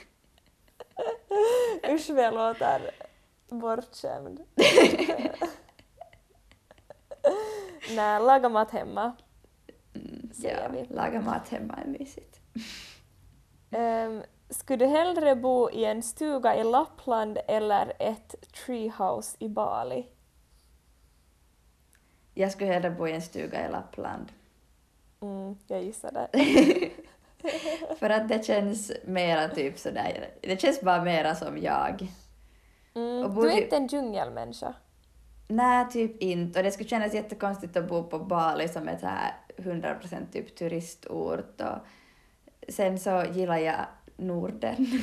[1.89, 2.91] Usch vad jag låter
[3.49, 4.39] bortskämd.
[7.95, 9.15] Nej, laga mat hemma.
[9.95, 12.39] Mm, ja, laga mat hemma är mysigt.
[13.71, 20.07] Um, skulle du hellre bo i en stuga i Lappland eller ett treehouse i Bali?
[22.33, 24.31] Jag skulle hellre bo i en stuga i Lappland.
[25.21, 26.27] Mm, jag gissade.
[27.99, 32.07] För att det känns mera typ sådär, det känns bara mera som jag.
[32.95, 34.73] Mm, du är inte en djungelmänniska.
[35.47, 36.59] Nej, typ inte.
[36.59, 40.55] Och det skulle kännas jättekonstigt att bo på Bali som ett så här 100% typ
[40.55, 41.61] turistort.
[41.61, 41.77] Och
[42.69, 43.85] sen så gillar jag
[44.17, 44.87] Norden.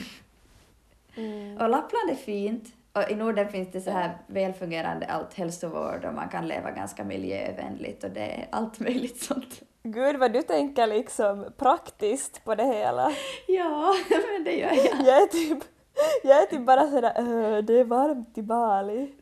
[1.17, 1.57] Mm.
[1.57, 2.65] Och Lappland är fint.
[2.93, 7.05] Och i Norden finns det så här välfungerande allt hälsovård och man kan leva ganska
[7.05, 9.63] miljövänligt och det är allt möjligt sånt.
[9.83, 13.13] Gud vad du tänker liksom praktiskt på det hela.
[13.49, 13.95] Ja,
[14.33, 15.07] men det gör jag.
[15.07, 15.59] Jag är typ,
[16.23, 19.15] jag är typ bara sådär "Öh, det är varmt i Bali.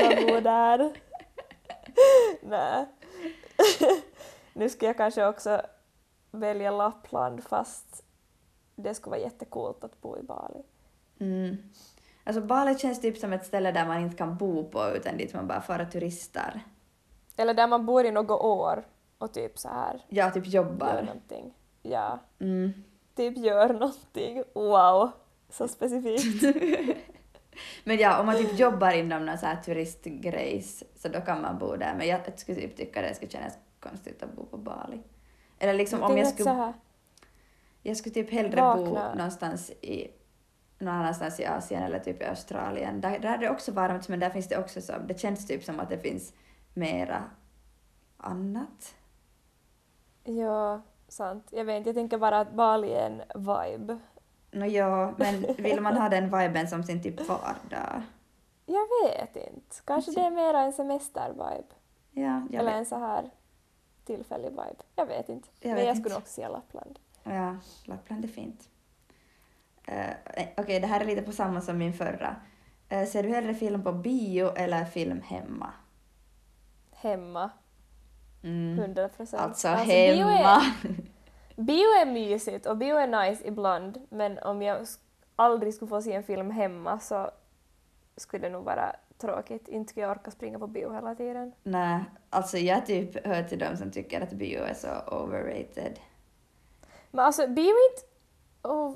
[0.00, 0.92] Jag bor där.
[2.42, 2.86] Nej.
[4.52, 5.60] Nu ska jag kanske också
[6.30, 8.02] välja Lappland fast
[8.76, 10.62] det skulle vara jättecoolt att bo i Bali.
[11.20, 11.56] Mm.
[12.24, 15.34] Alltså Bali känns typ som ett ställe där man inte kan bo på utan dit
[15.34, 16.60] man bara får turistar.
[17.36, 18.84] Eller där man bor i något år
[19.18, 21.02] och typ så här Ja, typ gör jobbar.
[21.02, 21.54] någonting.
[21.82, 22.72] Ja, Mm.
[23.14, 24.42] typ gör någonting.
[24.54, 25.10] Wow,
[25.50, 26.42] så specifikt.
[27.84, 31.58] Men ja, om man typ jobbar inom någon så här turistgrejs så då kan man
[31.58, 31.94] bo där.
[31.98, 35.00] Men jag skulle typ tycka det skulle kännas konstigt att bo på Bali.
[35.58, 36.72] Eller liksom om jag att så skulle,
[37.88, 39.14] jag skulle typ hellre bo vakna.
[39.14, 40.10] någonstans i
[40.78, 43.00] någon annanstans i Asien eller typ i Australien.
[43.00, 45.64] Där, där är det också varmt men där finns det också så, det känns typ
[45.64, 46.32] som att det finns
[46.74, 47.24] mera
[48.16, 48.94] annat.
[50.24, 51.48] Ja, sant.
[51.50, 53.98] Jag vet inte, jag tänker bara att Bali är en vibe.
[54.50, 58.02] Nå ja, men vill man ha den viben som sin typ vardag?
[58.68, 59.76] Jag vet inte.
[59.84, 61.64] Kanske det är mera en semestervibe.
[62.10, 62.74] Ja, Eller vet.
[62.74, 63.30] en så här
[64.04, 64.76] tillfällig vibe.
[64.96, 65.48] Jag vet inte.
[65.60, 66.00] Jag Men vet jag inte.
[66.00, 66.98] skulle nog också säga Lappland.
[67.28, 68.68] Ja, Lappland är fint.
[69.88, 72.36] Uh, Okej, det här är lite på samma som min förra.
[72.88, 75.72] Eh, ser du hellre film på bio eller film hemma?
[76.92, 77.50] Hemma.
[78.42, 78.78] Mm.
[78.78, 79.42] 100 procent.
[79.42, 80.56] Alltså, Bio hemma!
[80.56, 80.62] är,
[81.62, 84.86] bio är mysigt och bio är nice ibland men om jag
[85.36, 87.30] aldrig skulle få se en film hemma så
[88.16, 89.68] skulle det nog vara tråkigt.
[89.68, 91.52] Inte skulle jag orka springa på bio hela tiden.
[91.62, 95.98] Nej, alltså jag typ hör till dem som tycker att bio är så overrated.
[97.16, 98.02] Men alltså bio är inte...
[98.62, 98.94] Oh,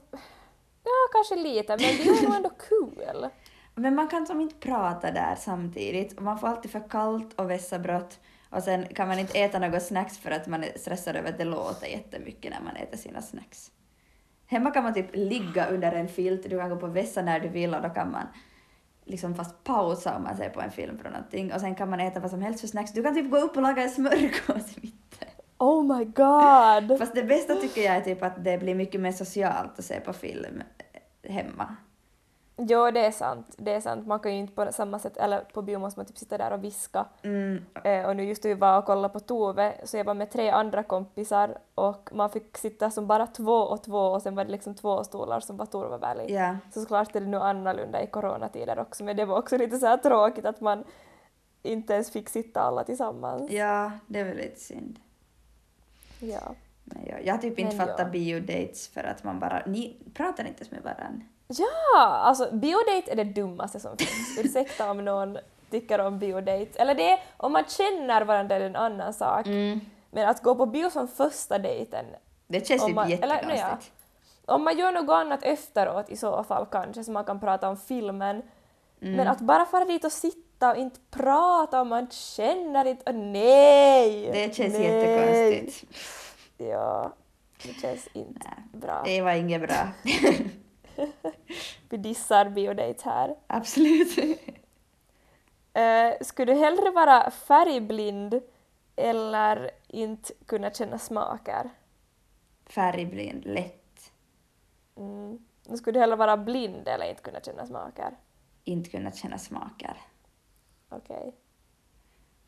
[0.85, 3.29] ja, kanske lite men bio är nog ändå kul.
[3.75, 7.51] Men man kan som inte prata där samtidigt och man får alltid för kallt och
[7.51, 8.19] vässa brott
[8.51, 11.39] och sen kan man inte äta något snacks för att man är stressad över att
[11.39, 13.71] det låter jättemycket när man äter sina snacks.
[14.47, 17.49] Hemma kan man typ ligga under en filt, du kan gå på vässa när du
[17.49, 18.27] vill och då kan man
[19.05, 22.01] liksom fast pausa om man ser på en film från någonting och sen kan man
[22.01, 22.93] äta vad som helst för snacks.
[22.93, 25.00] Du kan typ gå upp och laga en smörgås mitt.
[25.61, 26.99] Oh my god!
[26.99, 30.01] Fast det bästa tycker jag är typ att det blir mycket mer socialt att se
[30.01, 30.63] på film
[31.29, 31.77] hemma.
[32.57, 33.55] Jo, det är sant.
[33.59, 34.07] Det är sant.
[34.07, 36.51] Man kan ju inte på samma sätt, eller på bio måste man typ sitta där
[36.53, 37.07] och viska.
[37.23, 40.31] Mm, Eh, och nu just vi var och kollade på Tove, så jag var med
[40.31, 44.45] tre andra kompisar och man fick sitta som bara två och två och sen var
[44.45, 46.35] det liksom två stolar som var Turvaväli.
[46.35, 46.57] ja.
[46.75, 49.87] Så såklart är det nu annorlunda i coronatider också, men det var också lite så
[49.87, 50.85] här tråkigt att man
[51.63, 53.51] inte ens fick sitta alla tillsammans.
[53.51, 54.99] ja, det är väl lite synd.
[56.21, 56.55] Ja.
[56.85, 58.11] Men jag, jag har typ inte Men fattat ja.
[58.11, 61.27] biodates för att man bara, ni pratar inte ens med varandra.
[61.47, 64.39] Ja, alltså biodate är det dummaste som finns.
[64.45, 65.39] Ursäkta om någon
[65.71, 66.79] tycker om biodate.
[66.79, 69.47] Eller det är om man känner varandra är en annan sak.
[70.11, 72.05] Men att gå på bio som första dejten,
[72.47, 73.93] Det känns eller, jättekonstigt.
[74.47, 77.77] om man gör något annat efteråt i så fall kanske, så man kan prata om
[77.77, 78.43] filmen.
[79.03, 79.17] Mm.
[79.17, 83.19] Men att bara fara dit och sitta och inte prata om man känner inte, och
[83.19, 84.31] nej!
[84.33, 84.83] Det känns nej.
[84.83, 85.95] jättekonstigt.
[86.59, 87.13] Ja,
[87.63, 89.03] det känns inte Nej, bra.
[89.05, 89.89] det var inget bra.
[91.89, 93.37] Vi dissar biodate här.
[93.47, 94.19] Absolut.
[94.19, 94.37] Uh,
[96.21, 98.41] skulle du hellre vara färgblind
[98.97, 101.71] eller inte kunna känna smaker?
[102.67, 104.13] Färgblind, lätt.
[104.97, 105.39] Mm.
[105.77, 108.17] Skulle du hellre vara blind eller inte kunna känna smaker?
[108.65, 109.97] Inte kunna känna smaker.
[110.91, 111.35] Okej.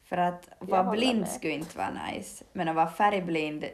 [0.03, 1.29] För att vara blind med.
[1.29, 3.65] skulle inte vara nice, men att vara färgblind,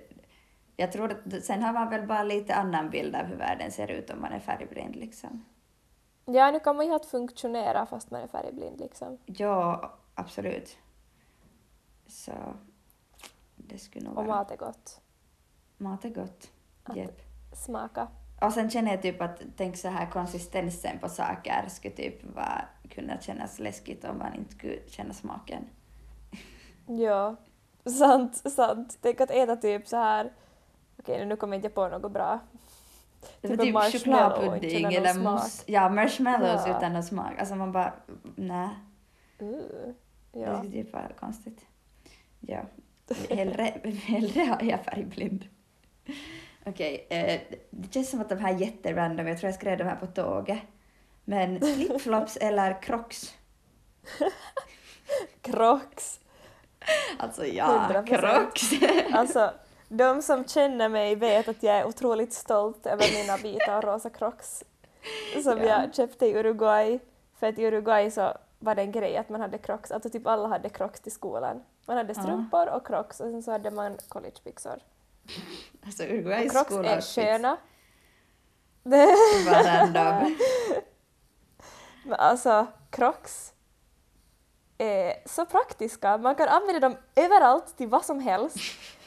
[0.76, 3.90] jag tror att sen har man väl bara lite annan bild av hur världen ser
[3.90, 5.44] ut om man är färgblind liksom.
[6.24, 9.18] Ja, nu kan man ju att funktionera fast man är färgblind liksom.
[9.26, 10.78] Ja, absolut.
[12.06, 12.32] Så
[13.56, 14.36] det skulle nog Och vara...
[14.36, 15.00] mat är gott.
[15.76, 16.50] Mat är gott.
[16.84, 17.20] Att- Japp.
[17.52, 18.08] Smaka.
[18.40, 22.64] Och sen känner jag typ att, tänk så här, konsistensen på saker skulle typ vara,
[22.88, 25.64] kunna kännas läskigt om man inte skulle känna smaken.
[26.86, 27.36] Ja.
[27.98, 28.98] Sant, sant.
[29.02, 30.32] Tänk att äta typ så här.
[30.98, 32.40] Okej, nu kommer jag inte på något bra.
[33.40, 35.64] Det Typ typ chokladpudding eller mousse.
[35.66, 36.76] Ja, marshmallows Ja.
[36.78, 37.38] utan någon smak.
[37.38, 37.92] Alltså man bara,
[38.36, 38.68] nej.
[39.42, 39.58] Uh.
[40.32, 40.58] Det Ja.
[40.58, 41.66] skulle typ vara konstigt.
[42.40, 42.60] Ja.
[43.30, 43.62] Hellre,
[44.04, 45.44] hellre har jag färgblind.
[46.66, 49.26] Okej, eh, det känns som att de här är jätterandom.
[49.26, 50.58] Jag tror jag skrev de här på tåget.
[51.28, 53.34] Men flipflops eller crocs?
[55.42, 56.20] Crocs.
[57.18, 58.04] Alltså ja, 100%.
[58.06, 58.70] crocs.
[59.12, 59.50] Alltså,
[59.88, 64.10] de som känner mig vet att jag är otroligt stolt över mina vita och rosa
[64.10, 64.64] crocs
[65.42, 65.64] som Ja.
[65.64, 66.98] jag köpte i Uruguay.
[67.38, 70.26] För att i Uruguay så var det en grej att man hade crocs, alltså typ
[70.26, 71.62] alla hade crocs till skolan.
[71.86, 74.78] Man hade strumpor och crocs och sen så hade man collegebyxor.
[75.86, 77.56] Alltså Uruguays crocs är sköna.
[79.46, 80.36] random.
[82.08, 83.52] Men alltså, crocs
[84.78, 86.18] är så praktiska.
[86.18, 88.56] Man kan använda dem överallt till vad som helst.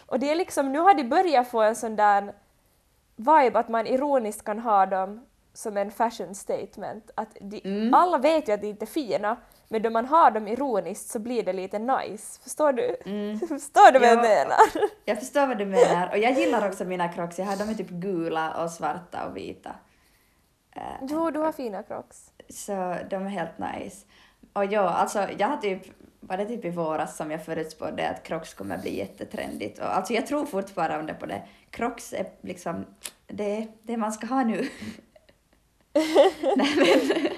[0.05, 2.33] Och det är liksom, nu har de börjat få en sån där
[3.15, 7.11] vibe att man ironiskt kan ha dem som en fashion statement.
[7.15, 7.93] Att de, Mm.
[7.93, 9.37] Alla vet ju att de inte är fina,
[9.67, 12.41] men då man har dem ironiskt så blir det lite nice.
[12.43, 12.95] Förstår du?
[13.05, 13.39] Mm.
[13.47, 14.21] Förstår du vad jag Ja.
[14.21, 14.57] menar?
[15.05, 17.39] Jag förstår vad du menar och jag gillar också mina crocs.
[17.39, 19.75] Jag har de är typ gula och svarta och vita.
[20.75, 22.30] Eh, Jo, du har fina crocs.
[22.51, 24.05] Så de är helt nice.
[24.53, 25.81] Och ja, alltså jag har typ,
[26.19, 30.13] var det typ i våras som jag förutspådde att Crocs kommer bli jättetrendigt och alltså
[30.13, 31.41] jag tror fortfarande på det.
[31.69, 32.85] Crocs är liksom
[33.27, 34.67] det, det man ska ha nu.
[36.57, 36.75] Nej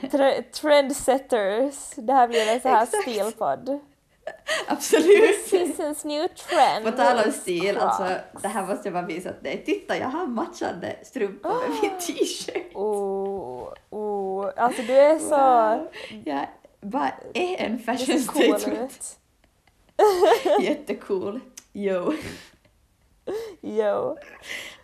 [0.02, 1.89] men Tre- trendsetters.
[1.95, 3.80] Det här blir en så här stilpodd.
[4.68, 5.46] absolut.
[5.46, 6.86] Seasons new trend.
[6.86, 9.64] På tal om stil, alltså det här måste jag bara visa till dig.
[9.66, 12.76] Titta, jag har matchande strumpor med min t-shirt.
[12.76, 14.52] Oh, oh.
[14.58, 15.38] Alltså du är så...
[15.38, 15.88] Wow.
[16.26, 16.47] Jag
[16.82, 19.20] bara är en fashion cool statement.
[20.62, 21.39] Jättecool.
[21.74, 22.14] Jo.
[23.62, 24.18] Jo.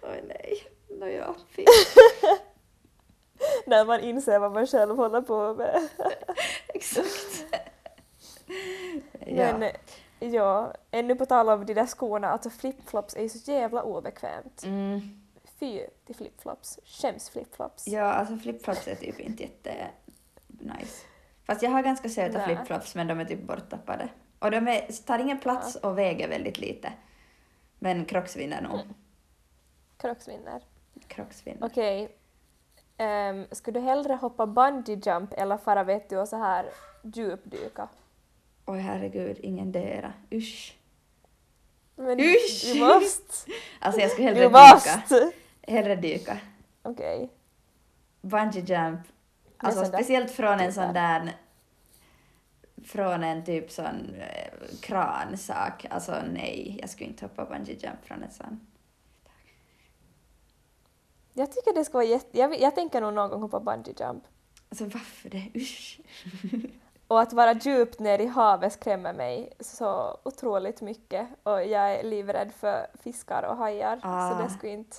[0.02, 0.64] Oj nej.
[1.00, 1.68] Nåja, fint.
[3.66, 5.90] När man inser vad man själv håller på med.
[6.68, 7.46] Exakt.
[9.26, 9.72] Men ja.
[10.20, 14.64] ja, ännu på tal om de där skorna, alltså flipflops är ju så jävla obekvämt.
[14.64, 15.22] Mm.
[15.60, 16.80] Fy till flipflops.
[16.86, 17.88] Skäms flipflops.
[17.88, 19.88] ja, alltså flipflops är typ inte jätte
[20.48, 21.06] nice.
[21.44, 24.10] Fast jag har ganska söta flipflops men de är typ borttappade.
[24.40, 26.94] Och de är, tar ingen plats och väger väldigt lite.
[27.80, 28.80] Men Crocs vinner nog.
[29.98, 30.62] Crocs vinner.
[31.08, 31.66] Crocs vinner.
[31.66, 32.16] Okej.
[32.98, 36.66] Um, skulle du hellre hoppa bungee jump eller fara vet du och så här
[37.04, 37.90] djupdyka?
[38.70, 40.14] Oj herregud, ingendera.
[40.32, 40.78] Usch.
[41.96, 42.74] Men Usch!
[42.74, 43.52] du måste.
[43.80, 44.74] Alltså jag skulle hellre Du dyka.
[44.76, 45.32] måste.
[45.62, 46.38] Hellre dyka.
[46.82, 47.30] Okej.
[48.22, 49.00] Bungee jump.
[49.58, 51.32] Alltså speciellt från en sån där
[52.86, 55.86] från en typ sån eh, kransak.
[55.90, 58.60] Alltså nej, jag skulle inte hoppa bungee jump från en sån.
[61.34, 62.40] Jag tycker det ska vara jätte...
[62.40, 64.24] Jag, jag tänker nog någon gång hoppa bungee jump.
[64.70, 65.52] Alltså varför det?
[65.56, 66.00] Usch.
[67.10, 72.04] Och att vara djupt ner i havet skrämmer mig så otroligt mycket och jag är
[72.04, 74.32] livrädd för fiskar och hajar Ah.
[74.32, 74.98] så det skulle inte...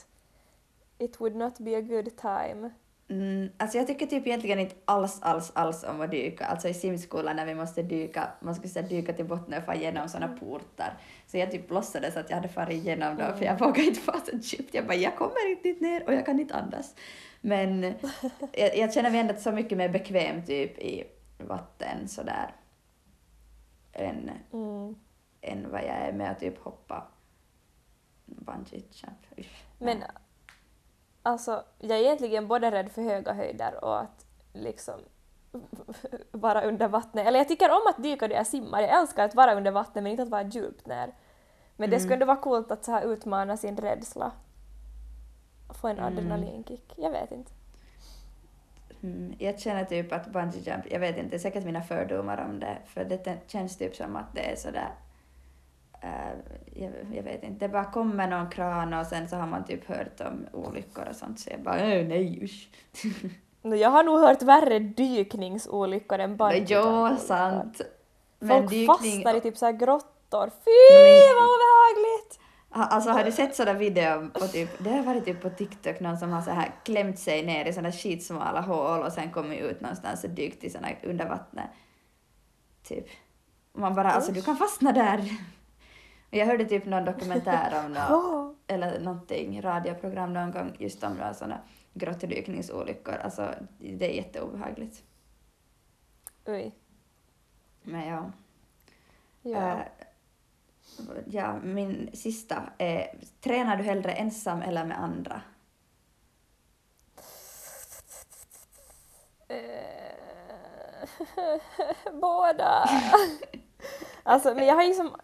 [0.99, 2.71] It would not be a good time.
[3.09, 6.45] Mm, alltså jag tycker typ egentligen inte alls, alls, alls om att dyka.
[6.45, 9.77] Alltså i simskolan när vi måste dyka, man skulle säga dyka till botten och fara
[9.77, 10.99] igenom såna portar.
[11.27, 14.21] Så jag typ låtsades att jag hade farit igenom dem för jag vågade inte fara
[14.21, 14.75] så djupt.
[14.75, 16.95] Jag bara, jag kommer inte dit ner och jag kan inte andas.
[17.41, 17.83] Men
[18.53, 21.05] jag, jag känner mig ändå så mycket mer bekväm typ i
[21.49, 22.55] vatten sådär
[23.93, 24.97] än, Mm.
[25.41, 27.07] än vad jag är med att typ hoppa
[28.27, 29.49] bungee jump.
[29.79, 30.03] Men
[31.23, 35.01] alltså, jag är egentligen både rädd för höga höjder och att liksom
[36.31, 37.27] vara under vattnet.
[37.27, 38.81] Eller jag tycker om att dyka när jag simmar.
[38.81, 41.15] Jag älskar att vara under vattnet men inte att vara djupt ner.
[41.77, 42.01] Men det Mm.
[42.01, 44.33] skulle ändå vara coolt att så här utmana sin rädsla.
[45.81, 46.05] Få en Mm.
[46.13, 46.93] adrenalinkick.
[46.97, 47.53] Jag vet inte.
[49.03, 52.79] Mm, jag känner typ att bungee jump, jag vet inte, säkert mina fördomar om det,
[52.87, 54.95] för det känns typ som att det är sådär,
[56.05, 56.39] uh,
[56.83, 59.89] jag, jag vet inte, det bara kommer någon kran och sen så har man typ
[59.89, 62.69] hört om olyckor och sånt så jag bara äh, nej usch.
[63.63, 67.81] Jag har nog hört värre dykningsolyckor än bungee Jo, sant.
[68.49, 70.51] Folk fastnar i typ så här grottor.
[70.65, 72.41] Fy men- vad obehagligt!
[72.71, 76.01] Ha- Alltså har du sett sådana videor på typ, det har varit typ på TikTok
[76.01, 79.61] någon som har så här klämt sig ner i sådana skitsmala hål och sen kommit
[79.61, 81.71] ut någonstans och dykt i såna under vattnet.
[82.83, 83.07] Typ.
[83.73, 85.31] Man bara alltså du kan fastna där.
[86.31, 88.53] Jag hörde typ någon dokumentär om nå Åh.
[88.67, 91.61] eller någonting, radioprogram någon gång just om några sådana
[91.95, 93.15] grottdykningsolyckor.
[93.15, 95.03] Alltså det är jätteobehagligt.
[96.47, 96.75] Oj.
[97.83, 98.31] Men ja.
[99.43, 99.73] Ja.
[99.73, 99.79] Eh,
[101.27, 105.43] ja, min sista är, tränar du hellre ensam eller med andra?
[109.49, 110.21] Eh,
[112.13, 112.89] Båda.
[114.23, 115.17] alltså, men jag har liksom,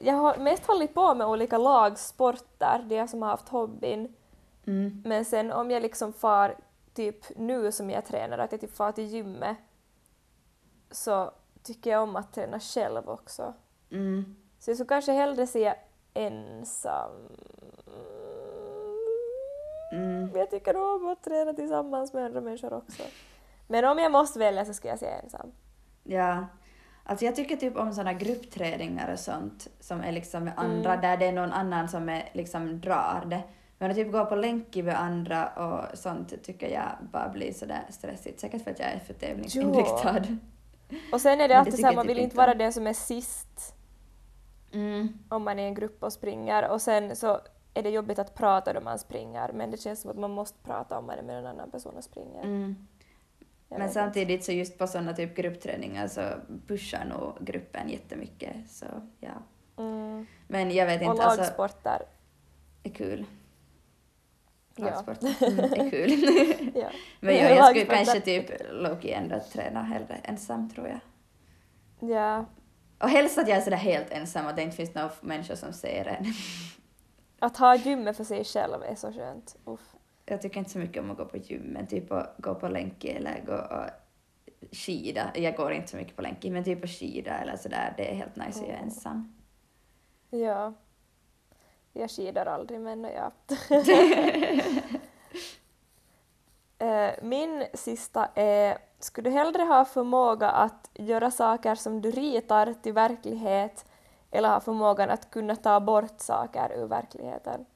[0.00, 4.14] jag har mest hållit på med olika lagsporter, det jag som har haft hobbyn.
[4.66, 5.02] Mm.
[5.04, 6.56] Men sen om jag liksom far,
[6.94, 9.56] typ nu som jag tränar, att jag typ far till gymmet,
[10.90, 11.30] så
[11.62, 13.54] tycker jag om att träna själv också.
[13.90, 14.36] Mm.
[14.64, 15.74] Så jag skulle kanske hellre säga
[16.14, 17.10] ensam.
[19.92, 20.30] Mm.
[20.34, 23.02] Jag tycker om att träna tillsammans med andra människor också.
[23.68, 25.52] Men om jag måste välja så ska jag säga ensam.
[26.02, 26.46] Ja.
[27.04, 31.00] Alltså jag tycker typ om såna gruppträningar och sånt som är liksom med andra, Mm.
[31.00, 33.42] där det är någon annan som är, liksom drar det.
[33.78, 37.82] Men att typ gå på länk med andra och sånt tycker jag bara blir sådär
[37.90, 38.40] stressigt.
[38.40, 40.22] Säkert för att jag är för tävlingsinriktad.
[41.12, 42.72] Och sen är det alltid så tycker här, jag man typ vill inte vara den
[42.72, 43.73] som är sist
[44.74, 45.08] Mm.
[45.28, 47.40] om man är i en grupp och springer och sen så
[47.74, 50.58] är det jobbigt att prata då man springer men det känns som att man måste
[50.62, 52.42] prata om man är med en annan person och springer.
[52.42, 52.76] Mm.
[53.68, 56.20] Jag Men samtidigt så just på såna typ gruppträningar så
[56.66, 58.70] pushar nog gruppen jättemycket.
[58.70, 58.86] Så
[59.20, 59.28] ja.
[59.76, 59.82] inte.
[59.82, 60.26] Mm.
[60.48, 61.52] Men jag vet Och inte, alltså
[62.82, 63.26] är kul.
[64.76, 64.84] Ja.
[64.84, 66.10] Lagsport mm, är kul.
[66.80, 66.90] Ja.
[67.20, 71.00] Men ja, jag skulle kanske typ Loki ändå träna hellre ensam tror jag.
[72.10, 72.44] ja.
[73.04, 75.72] Och helst att jag är sådär helt ensam, att det inte finns några människor som
[75.72, 76.24] ser en.
[77.38, 79.56] Att ha gymmet för sig själv är så skönt.
[79.64, 79.80] Uff.
[80.26, 82.68] Jag tycker inte så mycket om att gå på gym, men typ att gå på
[82.68, 83.90] länk eller gå och
[84.76, 85.30] skida.
[85.34, 88.14] Jag går inte så mycket på länk, men typ att skida eller sådär, det är
[88.14, 88.84] helt nice att jag är Mm.
[88.84, 89.34] ensam.
[90.30, 90.72] Ja.
[91.92, 93.32] Jag skidar aldrig men ja.
[96.78, 102.72] Eh, Min sista är, skulle du hellre ha förmåga att göra saker som du ritar
[102.82, 103.86] till verklighet
[104.30, 107.66] eller ha förmågan att kunna ta bort saker ur verkligheten?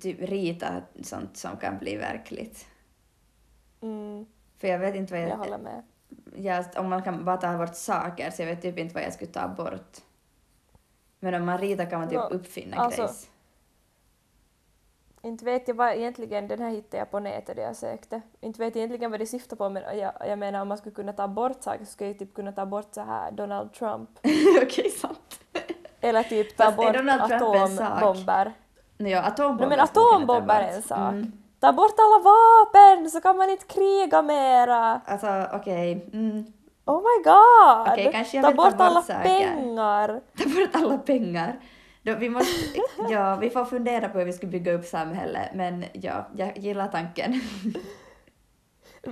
[0.00, 2.66] typ rita sånt som kan bli verkligt.
[3.80, 4.26] Mm,
[4.58, 5.30] För jag vet inte vad jag...
[5.30, 5.82] jag håller med.
[6.36, 9.12] jag, om man kan bara ta bort saker så jag vet typ inte vad jag
[9.12, 9.96] skulle ta bort.
[11.20, 13.30] Men om man ritar kan man typ Nå, uppfinna alltså- grejs.
[15.26, 18.20] Inte vet jag vad egentligen, den här hittade jag på nätet det jag sökte.
[18.40, 20.94] Inte vet jag egentligen vad det syftar på men jag, jag menar om man skulle
[20.94, 24.10] kunna ta bort saker så skulle jag typ kunna ta bort så här Donald Trump.
[24.62, 25.40] Okej, sant.
[26.00, 28.52] Eller typ ta Fast bort atombomber.
[28.96, 30.76] Ja, atombomber Nej men atombomber är bort.
[30.76, 31.12] en sak.
[31.12, 31.32] Mm.
[31.60, 35.00] Ta bort alla vapen så kan man inte kriga mera!
[35.04, 36.44] Alltså okej, mm.
[36.84, 37.98] Oh my god!
[37.98, 39.22] Jag ta vill ta bort bort alla saker.
[39.22, 40.20] pengar!
[40.38, 41.60] ta bort alla pengar.
[42.06, 42.80] Då, vi, måste,
[43.10, 46.88] ja, vi får fundera på hur vi ska bygga upp samhället, men ja, jag gillar
[46.88, 47.40] tanken.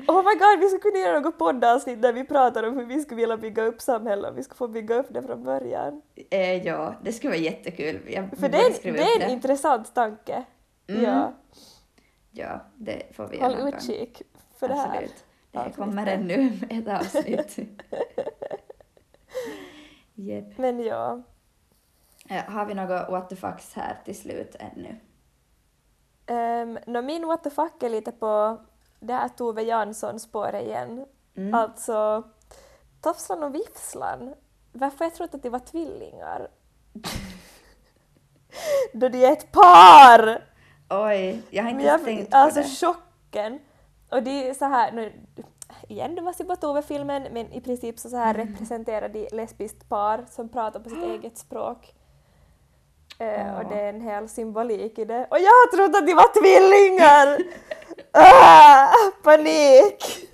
[0.08, 3.00] Oh my god, vi skulle kunna göra något poddavsnitt där vi pratar om hur vi
[3.00, 6.02] skulle vilja bygga upp samhället och vi ska få bygga upp det från början.
[6.30, 8.00] Eh, ja, det skulle vara jättekul.
[8.06, 10.44] Jag För det är, det är en intressant tanke.
[10.86, 11.02] Mm.
[11.02, 11.32] Ja,
[12.30, 14.22] Ja, det får vi håll utkik
[14.58, 14.88] för det här.
[14.88, 15.24] Absolut.
[15.50, 15.78] Det avsnittet.
[15.78, 17.58] kommer ännu ett avsnitt.
[20.14, 20.44] Jep.
[20.58, 21.22] Men Ja,
[22.30, 24.96] har vi något what the fucks här till slut ännu?
[26.26, 28.60] um, no, min what the fuck är lite på
[29.00, 31.06] det här Tove Jansson-spåret igen.
[31.36, 31.54] Mm.
[31.54, 32.22] Alltså,
[33.00, 34.34] Tofslan och Vifslan,
[34.72, 36.48] varför jag trodde att de var tvillingar?
[38.92, 40.44] Då de är ett par!
[40.90, 42.68] Oj, jag har inte jag, tänkt på alltså det.
[42.68, 43.58] chocken.
[44.10, 45.12] Och det är så här, nu,
[45.88, 48.46] igen det var på Tove-filmen, men i princip så, så här Mm.
[48.48, 51.94] representerar de lesbiskt par som pratar på sitt eget språk.
[53.18, 53.58] Eh.
[53.58, 55.26] Och det är en hel symbolik i det.
[55.30, 57.38] Och jag har trott att de var tvillingar!
[58.12, 60.28] ah, panik!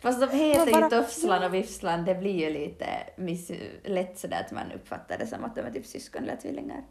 [0.00, 3.50] Fast de heter ju bara- Tofslan och Vifslan, det blir ju lite miss,
[3.84, 6.84] lätt sådär att man uppfattar det som att de är typ syskon eller tvillingar.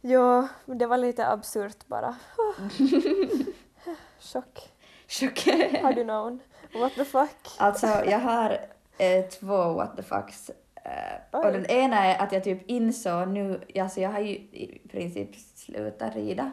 [0.00, 2.16] Jo, det var lite absurt bara.
[4.20, 4.72] Chock.
[5.08, 5.46] Chock.
[5.82, 6.40] Har du någon?
[6.74, 7.36] What the fuck?
[7.58, 8.58] Alltså, jag har
[8.98, 10.50] eh, två what the fucks.
[10.86, 11.46] Eh, Oj.
[11.46, 15.36] och den ena är att jag typ insåg nu, alltså jag har ju i princip
[15.36, 16.52] slutat rida.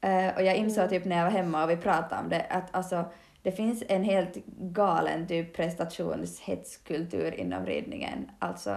[0.00, 0.90] Eh, och jag insåg Mm.
[0.90, 3.04] typ när jag var hemma och vi pratade om det att alltså
[3.42, 8.30] det finns en helt galen typ prestationshetskultur inom ridningen.
[8.38, 8.76] Alltså,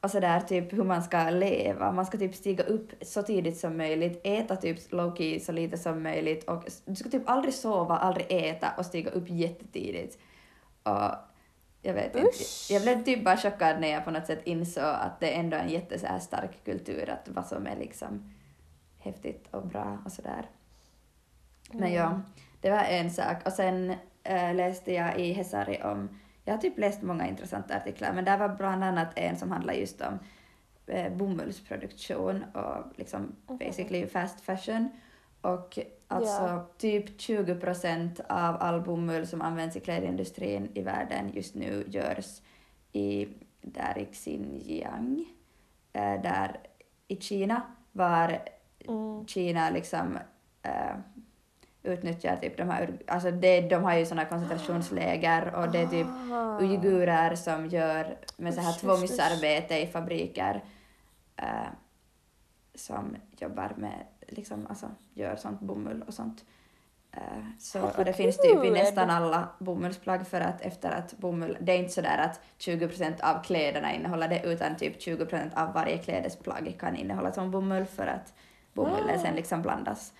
[0.00, 1.92] och sådär typ hur man ska leva.
[1.92, 6.02] Man ska typ stiga upp så tidigt som möjligt, äta typ low-key så lite som
[6.02, 10.18] möjligt och du ska typ aldrig sova, aldrig äta och stiga upp jättetidigt.
[10.82, 11.10] Och
[11.86, 12.70] jag vet inte, Usch.
[12.70, 15.60] jag blev typ bara chockad när jag på något sätt insåg att det ändå är
[15.60, 18.34] en jätte så här stark kultur, att vad som är liksom
[18.98, 20.50] häftigt och bra och sådär.
[21.72, 22.20] Men ja,
[22.60, 23.46] det var en sak.
[23.46, 28.12] Och sen äh, läste jag i Hesari om, jag har typ läst många intressanta artiklar,
[28.12, 30.18] men där var bland annat en som handlar just om
[30.86, 34.88] eh, bomullsproduktion och liksom basically fast fashion.
[35.54, 35.78] Och
[36.08, 36.66] alltså Ja.
[36.78, 42.40] typ 20 procent av all bomull som används i klädindustrin i världen just nu görs
[42.92, 43.28] i,
[43.62, 45.24] där i Xinjiang,
[45.92, 46.56] eh, där
[47.08, 48.38] i Kina var
[48.88, 49.26] Mm.
[49.26, 50.18] Kina liksom
[50.62, 50.96] eh,
[51.82, 56.06] utnyttjar typ de här, alltså det, de har ju såna koncentrationsläger och det är typ
[56.32, 56.58] Ah.
[56.60, 60.64] uigurer som gör med så här tvångsarbete i fabriker
[61.36, 61.68] eh,
[62.74, 66.44] som jobbar med, liksom, alltså gör sånt bomull och sånt.
[67.12, 67.20] Eh,
[67.58, 71.72] så, och det finns typ i nästan alla bomullsplagg för att efter att bomull, det
[71.72, 76.76] är inte sådär att 20% av kläderna innehåller det utan typ 20% av varje klädesplagg
[76.80, 78.34] kan innehålla sån bomull för att
[78.72, 79.22] bomullen Ah.
[79.22, 80.12] sen liksom blandas.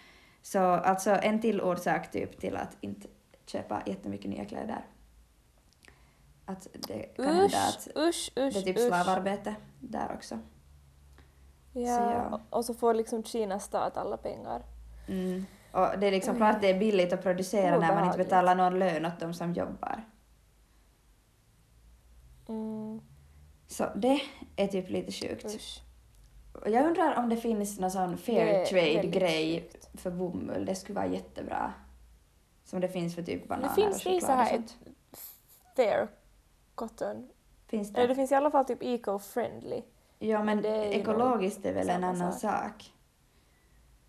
[0.42, 3.08] Så alltså en till orsak typ till att inte
[3.46, 4.84] köpa jättemycket nya kläder.
[6.44, 10.38] Att det kan hända Usch, att usch, usch, det är typ slavarbete där också.
[11.76, 12.40] Ja, Så ja.
[12.50, 14.62] och så får liksom Kinas stat alla pengar.
[15.08, 15.46] Mm.
[15.72, 18.78] Och det är liksom klart det är billigt att producera när man inte betalar någon
[18.78, 20.04] lön åt de som jobbar.
[22.48, 23.00] Mm,
[23.66, 24.20] Så det
[24.56, 25.44] är typ lite sjukt.
[25.54, 25.82] usch.
[26.66, 29.88] Jag undrar om det finns någon sån Det fair är trade väldigt grej sjukt.
[30.00, 30.64] för bomull.
[30.64, 31.72] Det skulle vara jättebra.
[32.64, 34.76] Som det finns för typ bananer finns och det i så choklad och här sånt.
[35.76, 36.08] Fair
[36.74, 37.28] cotton.
[37.66, 38.06] Finns Eller det?
[38.06, 39.82] det finns i alla fall typ eco-friendly.
[40.18, 42.40] Ja men men det är ekologiskt är väl en annan sak.
[42.52, 42.92] sak.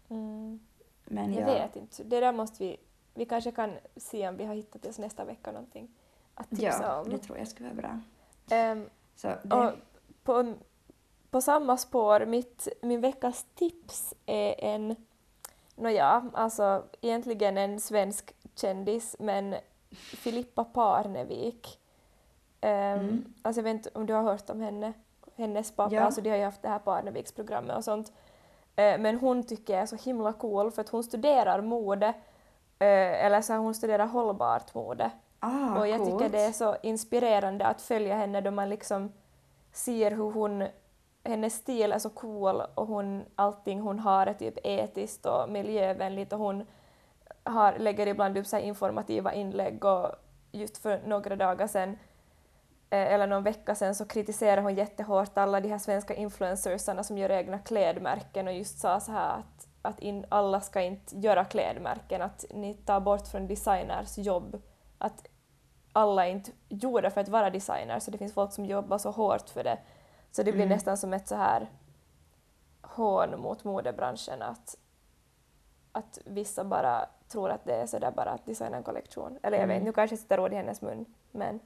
[0.09, 0.59] Mm.
[1.05, 1.53] Men Jag ja.
[1.53, 2.03] vet inte.
[2.03, 2.77] Det där måste vi...
[3.13, 5.89] Vi kanske kan se om vi har hittat oss nästa vecka någonting
[6.33, 7.09] att tipsa Ja, om.
[7.09, 7.99] det tror jag skulle vara bra.
[8.57, 9.71] Ehm, Så det, och
[10.23, 10.53] på,
[11.29, 14.95] på samma spår, mitt, min veckas tips är en...
[15.75, 19.55] Nåja, alltså egentligen en svensk kändis, men
[19.91, 21.79] Filippa Parnevik.
[22.61, 23.33] Ehm, Mm.
[23.41, 24.93] Alltså jag vet inte om du har hört om henne?
[25.37, 26.01] Hennes pappa, Ja.
[26.01, 28.11] alltså de har ju haft det här Parneviksprogrammet och sånt.
[28.75, 32.07] Eh, Men hon tycker jag är så himla cool för att hon studerar mode,
[32.79, 35.11] eh, eller så här, hon studerar hållbart mode.
[35.39, 36.11] ah, och jag coolt.
[36.19, 39.11] tycker det är så inspirerande att följa henne då man liksom
[39.71, 40.63] ser hur hon,
[41.23, 46.33] hennes stil är så cool och hon, allting hon har är typ etiskt och miljövänligt
[46.33, 46.65] och hon
[47.43, 50.07] har, lägger ibland upp så informativa inlägg och
[50.51, 51.97] just för några dagar sedan
[52.89, 57.31] eller någon vecka sedan så kritiserade hon jättehårt alla de här svenska influencersarna som gör
[57.31, 62.21] egna klädmärken och just sa så här att att in, alla ska inte göra klädmärken,
[62.21, 64.61] att ni tar bort från designers jobb,
[64.97, 65.27] att
[65.93, 69.11] alla är inte gjorda för att vara designer, så det finns folk som jobbar så
[69.11, 69.79] hårt för det.
[70.31, 70.75] Så det blir Mm.
[70.75, 71.69] nästan som ett så här
[72.81, 74.75] hån mot modebranschen att,
[75.91, 79.39] att vissa bara tror att det är sådär bara att designa en kollektion.
[79.43, 79.85] Eller jag vet Mm.
[79.85, 81.59] nu kanske jag sätter ord i hennes mun, men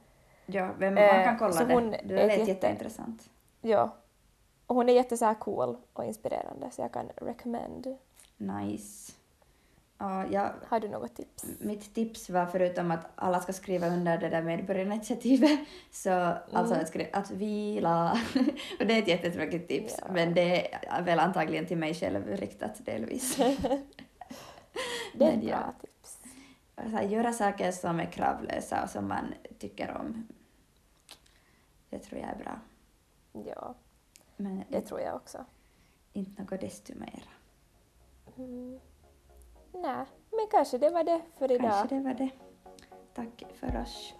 [0.46, 2.00] Ja, vem, Eh, man kan kolla så det.
[2.04, 3.30] Det är lät jätte- jätteintressant.
[3.60, 3.96] ja.
[4.66, 7.96] Och hon är jätte så cool och inspirerande så jag kan recommend.
[8.36, 9.12] Nice.
[9.98, 11.44] Ja, jag, Har du något tips?
[11.60, 16.80] mitt tips var förutom att alla ska skriva under det där medborgarinitiativet, så alltså Mm.
[16.80, 18.12] att, skri- att vila.
[18.80, 20.06] och det är ett jättetråkigt tips, Ja.
[20.12, 23.36] men det är väl antagligen till mig själv riktat delvis.
[25.14, 25.56] Det är ett ja.
[25.56, 26.18] bra tips.
[26.90, 30.26] så här, göra saker som är kravlösa och som man tycker om.
[31.90, 32.60] Det tror jag är bra.
[33.46, 33.74] Ja,
[34.36, 35.44] Men det tror jag också.
[36.12, 37.24] inte något desto mer.
[38.36, 38.80] Mm.
[39.72, 41.70] Nej, men kanske det var det för idag.
[41.70, 42.30] Kanske det var det.
[43.14, 44.14] Tack för oss.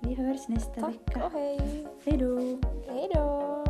[0.00, 1.26] Vi hörs nästa Tack vecka.
[1.26, 1.86] och hej.
[2.04, 2.38] Hej då!
[2.92, 3.64] Hej då!